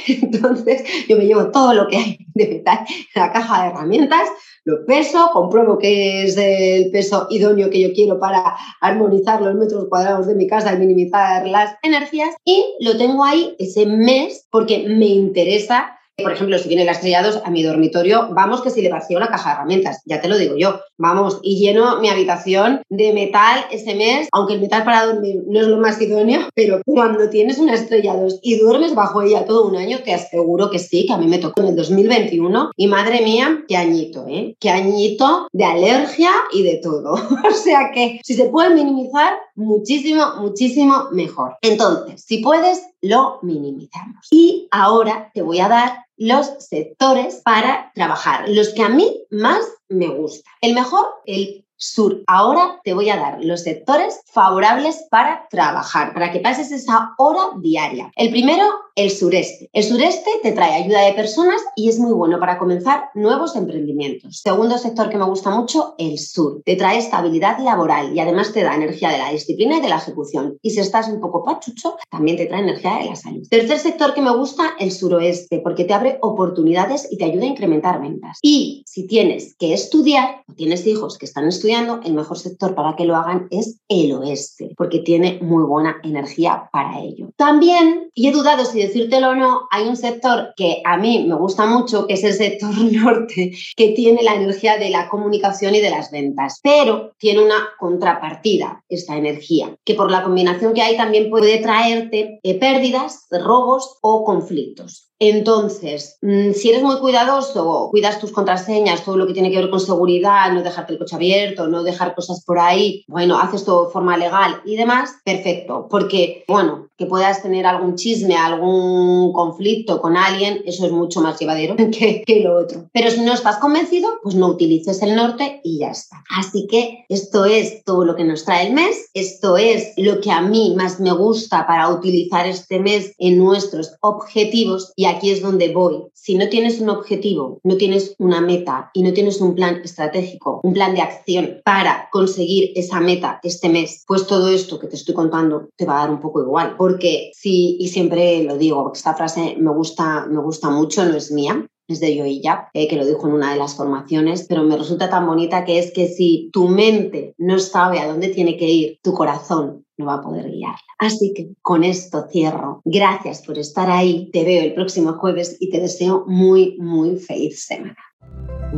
Entonces, 0.07 0.83
yo 1.07 1.17
me 1.17 1.25
llevo 1.25 1.51
todo 1.51 1.73
lo 1.73 1.87
que 1.87 1.97
hay 1.97 2.17
de 2.33 2.47
metal 2.47 2.79
en 2.87 3.21
la 3.21 3.31
caja 3.31 3.63
de 3.63 3.69
herramientas, 3.69 4.29
lo 4.65 4.83
peso, 4.85 5.29
compruebo 5.31 5.77
que 5.77 6.23
es 6.23 6.35
el 6.37 6.89
peso 6.89 7.27
idóneo 7.29 7.69
que 7.69 7.81
yo 7.81 7.93
quiero 7.93 8.19
para 8.19 8.55
armonizar 8.81 9.39
los 9.39 9.53
metros 9.53 9.85
cuadrados 9.89 10.25
de 10.25 10.33
mi 10.33 10.47
casa 10.47 10.73
y 10.73 10.79
minimizar 10.79 11.47
las 11.47 11.75
energías 11.83 12.35
y 12.43 12.65
lo 12.79 12.97
tengo 12.97 13.23
ahí 13.23 13.55
ese 13.59 13.85
mes 13.85 14.47
porque 14.49 14.87
me 14.87 15.05
interesa 15.05 15.94
por 16.17 16.31
ejemplo, 16.31 16.57
si 16.57 16.69
viene 16.69 16.85
la 16.85 16.93
estrellados 16.93 17.41
a 17.43 17.51
mi 17.51 17.61
dormitorio, 17.61 18.29
vamos 18.33 18.61
que 18.61 18.69
si 18.69 18.81
le 18.81 18.89
vacío 18.89 19.19
la 19.19 19.27
caja 19.27 19.49
de 19.49 19.55
herramientas, 19.55 20.01
ya 20.05 20.21
te 20.21 20.29
lo 20.29 20.37
digo 20.37 20.55
yo, 20.57 20.79
vamos, 20.97 21.39
y 21.43 21.59
lleno 21.59 21.99
mi 21.99 22.09
habitación 22.09 22.81
de 22.89 23.11
metal 23.11 23.65
ese 23.71 23.95
mes, 23.95 24.29
aunque 24.31 24.53
el 24.53 24.61
metal 24.61 24.83
para 24.83 25.05
dormir 25.05 25.43
no 25.47 25.59
es 25.59 25.67
lo 25.67 25.77
más 25.77 26.01
idóneo, 26.01 26.41
pero 26.55 26.81
cuando 26.85 27.29
tienes 27.29 27.57
una 27.57 27.73
estrellados 27.73 28.39
y 28.41 28.57
duermes 28.57 28.95
bajo 28.95 29.21
ella 29.21 29.45
todo 29.45 29.67
un 29.67 29.75
año, 29.75 29.99
te 30.03 30.13
aseguro 30.13 30.69
que 30.69 30.79
sí, 30.79 31.05
que 31.05 31.13
a 31.13 31.17
mí 31.17 31.27
me 31.27 31.39
tocó 31.39 31.61
en 31.61 31.69
el 31.69 31.75
2021 31.75 32.71
y 32.77 32.87
madre 32.87 33.21
mía, 33.21 33.63
qué 33.67 33.75
añito, 33.75 34.25
¿eh? 34.29 34.55
Qué 34.59 34.69
añito 34.69 35.47
de 35.51 35.65
alergia 35.65 36.31
y 36.53 36.63
de 36.63 36.77
todo. 36.77 37.13
o 37.49 37.53
sea 37.53 37.91
que 37.93 38.21
si 38.23 38.35
se 38.35 38.45
puede 38.45 38.73
minimizar, 38.73 39.33
muchísimo, 39.55 40.35
muchísimo 40.39 41.07
mejor. 41.11 41.57
Entonces, 41.61 42.23
si 42.25 42.39
puedes, 42.39 42.81
lo 43.05 43.39
minimizamos. 43.41 44.27
Y 44.31 44.67
ahora 44.71 45.31
te 45.33 45.41
voy 45.41 45.59
a 45.59 45.67
dar 45.67 46.05
los 46.17 46.47
sectores 46.59 47.41
para 47.43 47.91
trabajar, 47.93 48.47
los 48.49 48.69
que 48.69 48.83
a 48.83 48.89
mí 48.89 49.23
más 49.29 49.65
me 49.89 50.07
gustan. 50.07 50.53
El 50.61 50.73
mejor, 50.73 51.05
el 51.25 51.64
sur. 51.77 52.23
Ahora 52.27 52.79
te 52.83 52.93
voy 52.93 53.09
a 53.09 53.17
dar 53.17 53.43
los 53.43 53.63
sectores 53.63 54.21
favorables 54.25 55.05
para 55.09 55.47
trabajar, 55.49 56.13
para 56.13 56.31
que 56.31 56.39
pases 56.39 56.71
esa 56.71 57.13
hora 57.17 57.41
diaria. 57.61 58.11
El 58.15 58.29
primero, 58.29 58.63
el 58.95 59.11
sureste. 59.11 59.69
El 59.73 59.83
sureste 59.83 60.29
te 60.41 60.53
trae 60.53 60.83
ayuda 60.83 61.01
de 61.01 61.13
personas 61.13 61.61
y 61.75 61.89
es 61.89 61.99
muy 61.99 62.13
bueno 62.13 62.39
para 62.39 62.57
comenzar 62.57 63.09
nuevos 63.13 63.55
emprendimientos. 63.55 64.39
Segundo 64.41 64.77
sector 64.77 65.09
que 65.09 65.17
me 65.17 65.25
gusta 65.25 65.49
mucho, 65.49 65.95
el 65.97 66.17
sur. 66.17 66.61
Te 66.63 66.75
trae 66.75 66.97
estabilidad 66.97 67.59
laboral 67.59 68.15
y 68.15 68.19
además 68.19 68.53
te 68.53 68.63
da 68.63 68.75
energía 68.75 69.09
de 69.09 69.17
la 69.17 69.31
disciplina 69.31 69.77
y 69.77 69.81
de 69.81 69.89
la 69.89 69.97
ejecución. 69.97 70.57
Y 70.61 70.71
si 70.71 70.79
estás 70.79 71.09
un 71.09 71.19
poco 71.19 71.43
pachucho, 71.43 71.97
también 72.09 72.37
te 72.37 72.45
trae 72.45 72.61
energía 72.61 72.99
de 72.99 73.05
la 73.09 73.15
salud. 73.15 73.45
Tercer 73.49 73.79
sector 73.79 74.13
que 74.13 74.21
me 74.21 74.35
gusta, 74.35 74.75
el 74.79 74.91
suroeste, 74.91 75.59
porque 75.59 75.83
te 75.83 75.93
abre 75.93 76.17
oportunidades 76.21 77.07
y 77.11 77.17
te 77.17 77.25
ayuda 77.25 77.43
a 77.43 77.49
incrementar 77.49 78.01
ventas. 78.01 78.39
Y 78.41 78.83
si 78.85 79.07
tienes 79.07 79.55
que 79.57 79.73
estudiar 79.73 80.43
o 80.49 80.53
tienes 80.53 80.87
hijos 80.87 81.17
que 81.17 81.25
están 81.25 81.47
estudiando, 81.47 81.64
el 81.67 82.13
mejor 82.13 82.37
sector 82.37 82.75
para 82.75 82.95
que 82.95 83.05
lo 83.05 83.15
hagan 83.15 83.47
es 83.49 83.79
el 83.89 84.13
oeste, 84.13 84.73
porque 84.77 84.99
tiene 84.99 85.39
muy 85.41 85.63
buena 85.63 85.97
energía 86.03 86.69
para 86.71 86.99
ello. 86.99 87.29
También, 87.35 88.09
y 88.13 88.27
he 88.27 88.31
dudado 88.31 88.65
si 88.65 88.79
decírtelo 88.79 89.29
o 89.29 89.35
no, 89.35 89.67
hay 89.71 89.87
un 89.87 89.97
sector 89.97 90.53
que 90.55 90.81
a 90.85 90.97
mí 90.97 91.25
me 91.27 91.35
gusta 91.35 91.65
mucho, 91.65 92.07
que 92.07 92.13
es 92.13 92.23
el 92.23 92.33
sector 92.33 92.71
norte, 92.91 93.53
que 93.75 93.89
tiene 93.89 94.23
la 94.23 94.35
energía 94.35 94.77
de 94.77 94.89
la 94.89 95.09
comunicación 95.09 95.75
y 95.75 95.81
de 95.81 95.89
las 95.89 96.11
ventas, 96.11 96.59
pero 96.61 97.11
tiene 97.17 97.43
una 97.43 97.69
contrapartida, 97.79 98.83
esta 98.89 99.17
energía, 99.17 99.75
que 99.83 99.95
por 99.95 100.11
la 100.11 100.23
combinación 100.23 100.73
que 100.73 100.81
hay 100.81 100.97
también 100.97 101.29
puede 101.29 101.57
traerte 101.59 102.39
eh, 102.43 102.59
pérdidas, 102.59 103.25
robos 103.31 103.97
o 104.01 104.23
conflictos. 104.23 105.04
Entonces, 105.19 106.17
mm, 106.21 106.51
si 106.51 106.69
eres 106.69 106.83
muy 106.83 106.97
cuidadoso, 106.97 107.87
cuidas 107.91 108.19
tus 108.19 108.31
contraseñas, 108.31 109.03
todo 109.03 109.17
lo 109.17 109.27
que 109.27 109.33
tiene 109.33 109.49
que 109.49 109.57
ver 109.57 109.69
con 109.69 109.79
seguridad, 109.79 110.51
no 110.51 110.61
dejarte 110.61 110.93
el 110.93 110.99
coche 110.99 111.15
abierto, 111.15 111.67
no 111.67 111.83
dejar 111.83 112.15
cosas 112.15 112.43
por 112.43 112.59
ahí, 112.59 113.05
bueno, 113.07 113.39
haces 113.39 113.63
todo 113.63 113.85
de 113.85 113.91
forma 113.91 114.17
legal 114.17 114.61
y 114.65 114.75
demás, 114.75 115.15
perfecto. 115.23 115.87
Porque, 115.89 116.43
bueno, 116.47 116.89
que 116.97 117.05
puedas 117.05 117.41
tener 117.41 117.65
algún 117.65 117.95
chisme, 117.95 118.35
algún 118.35 119.33
conflicto 119.33 120.01
con 120.01 120.17
alguien, 120.17 120.61
eso 120.65 120.85
es 120.85 120.91
mucho 120.91 121.21
más 121.21 121.39
llevadero 121.39 121.75
que, 121.91 122.23
que 122.25 122.39
lo 122.41 122.57
otro. 122.57 122.89
Pero 122.93 123.09
si 123.11 123.21
no 123.21 123.33
estás 123.33 123.57
convencido, 123.57 124.09
pues 124.21 124.35
no 124.35 124.47
utilices 124.47 125.01
el 125.01 125.15
norte 125.15 125.61
y 125.63 125.79
ya 125.79 125.91
está. 125.91 126.23
Así 126.37 126.67
que 126.67 127.05
esto 127.09 127.45
es 127.45 127.83
todo 127.83 128.05
lo 128.05 128.15
que 128.15 128.23
nos 128.23 128.45
trae 128.45 128.67
el 128.67 128.73
mes, 128.73 129.09
esto 129.13 129.57
es 129.57 129.93
lo 129.97 130.19
que 130.19 130.31
a 130.31 130.41
mí 130.41 130.73
más 130.75 130.99
me 130.99 131.11
gusta 131.11 131.65
para 131.67 131.89
utilizar 131.89 132.45
este 132.47 132.79
mes 132.79 133.13
en 133.17 133.37
nuestros 133.37 133.95
objetivos 134.01 134.91
y 134.95 135.04
aquí 135.07 135.31
es 135.31 135.41
donde 135.41 135.73
voy. 135.73 136.03
Si 136.13 136.35
no 136.35 136.49
tienes 136.49 136.79
un 136.79 136.89
objetivo, 136.89 137.59
no 137.63 137.77
tienes 137.77 138.15
una 138.19 138.41
meta 138.41 138.89
y 138.93 139.03
no 139.03 139.13
tienes 139.13 139.41
un 139.41 139.55
plan 139.55 139.81
estratégico, 139.83 140.61
un 140.63 140.73
plan 140.73 140.95
de 140.95 141.01
acción 141.01 141.61
para 141.63 142.09
conseguir 142.11 142.71
esa 142.75 142.99
meta 142.99 143.39
este 143.43 143.69
mes, 143.69 144.03
pues 144.07 144.27
todo 144.27 144.49
esto 144.49 144.79
que 144.79 144.87
te 144.87 144.95
estoy 144.95 145.13
contando 145.13 145.69
te 145.75 145.85
va 145.85 145.97
a 145.97 146.01
dar 146.01 146.11
un 146.11 146.19
poco 146.19 146.41
igual. 146.41 146.75
Porque 146.77 147.31
sí, 147.33 147.77
y 147.79 147.89
siempre 147.89 148.43
lo 148.43 148.57
digo, 148.57 148.91
esta 148.93 149.13
frase 149.13 149.55
me 149.57 149.71
gusta, 149.71 150.25
me 150.25 150.41
gusta 150.41 150.69
mucho, 150.69 151.05
no 151.05 151.15
es 151.15 151.31
mía, 151.31 151.67
es 151.87 151.99
de 151.99 152.15
Yoilla, 152.15 152.69
eh, 152.73 152.87
que 152.87 152.95
lo 152.95 153.05
dijo 153.05 153.27
en 153.27 153.33
una 153.33 153.51
de 153.51 153.57
las 153.57 153.75
formaciones, 153.75 154.45
pero 154.47 154.63
me 154.63 154.77
resulta 154.77 155.09
tan 155.09 155.25
bonita 155.25 155.65
que 155.65 155.79
es 155.79 155.91
que 155.91 156.07
si 156.07 156.49
tu 156.51 156.67
mente 156.67 157.33
no 157.37 157.59
sabe 157.59 157.99
a 157.99 158.07
dónde 158.07 158.29
tiene 158.29 158.57
que 158.57 158.67
ir, 158.67 158.99
tu 159.01 159.13
corazón 159.13 159.85
no 159.97 160.05
va 160.07 160.15
a 160.15 160.21
poder 160.21 160.49
guiarla. 160.49 160.79
Así 160.99 161.33
que 161.33 161.49
con 161.61 161.83
esto 161.83 162.25
cierro. 162.29 162.81
Gracias 162.85 163.43
por 163.45 163.57
estar 163.57 163.89
ahí. 163.89 164.29
Te 164.31 164.43
veo 164.43 164.63
el 164.63 164.73
próximo 164.73 165.13
jueves 165.13 165.57
y 165.59 165.69
te 165.69 165.79
deseo 165.79 166.25
muy, 166.27 166.77
muy 166.79 167.17
feliz 167.17 167.65
semana. 167.65 167.97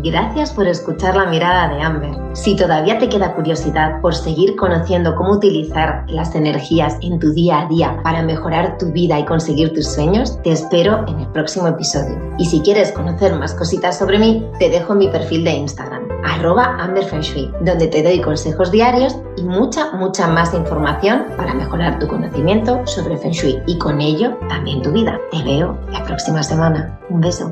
Gracias 0.04 0.52
por 0.52 0.68
escuchar 0.68 1.16
la 1.16 1.26
mirada 1.26 1.74
de 1.74 1.82
Amber. 1.82 2.12
Si 2.34 2.56
todavía 2.56 3.00
te 3.00 3.10
queda 3.10 3.34
curiosidad 3.34 4.00
por 4.00 4.14
seguir 4.14 4.56
conociendo 4.56 5.16
cómo 5.16 5.34
utilizar 5.34 6.06
las 6.08 6.36
energías 6.36 6.98
en 7.02 7.20
tu 7.20 7.34
día 7.34 7.62
a 7.62 7.68
día 7.68 8.00
para 8.04 8.22
mejorar 8.22 8.78
tu 8.78 8.92
vida 8.92 9.18
y 9.20 9.26
conseguir 9.26 9.74
tus 9.74 9.88
sueños, 9.88 10.40
te 10.44 10.52
espero 10.52 11.04
en 11.08 11.20
el 11.22 11.28
próximo 11.30 11.68
episodio. 11.68 12.16
Y 12.38 12.46
si 12.46 12.60
quieres 12.62 12.92
conocer 12.92 13.34
más 13.36 13.56
cositas 13.56 13.98
sobre 13.98 14.20
mí, 14.20 14.46
te 14.60 14.70
dejo 14.70 14.94
mi 14.94 15.08
perfil 15.08 15.44
de 15.44 15.52
Instagram, 15.52 16.08
arroba 16.24 16.78
amberfenshui, 16.80 17.52
donde 17.62 17.88
te 17.88 18.04
doy 18.04 18.22
consejos 18.22 18.72
diarios 18.72 19.18
y 19.36 19.44
mucha, 19.44 19.92
mucha 19.94 20.28
más 20.28 20.54
información 20.54 21.26
para 21.38 21.56
mejorar 21.56 21.98
tu 21.98 22.08
conocimiento 22.08 22.86
sobre 22.86 23.18
Feng 23.18 23.32
Shui 23.32 23.60
y 23.66 23.80
con 23.80 24.00
ello 24.00 24.38
también 24.48 24.84
tu 24.84 24.92
vida. 24.92 25.20
Te 25.32 25.42
veo 25.44 25.76
la 25.92 26.04
próxima 26.04 26.44
semana. 26.44 27.00
Un 27.10 27.22
beso. 27.22 27.52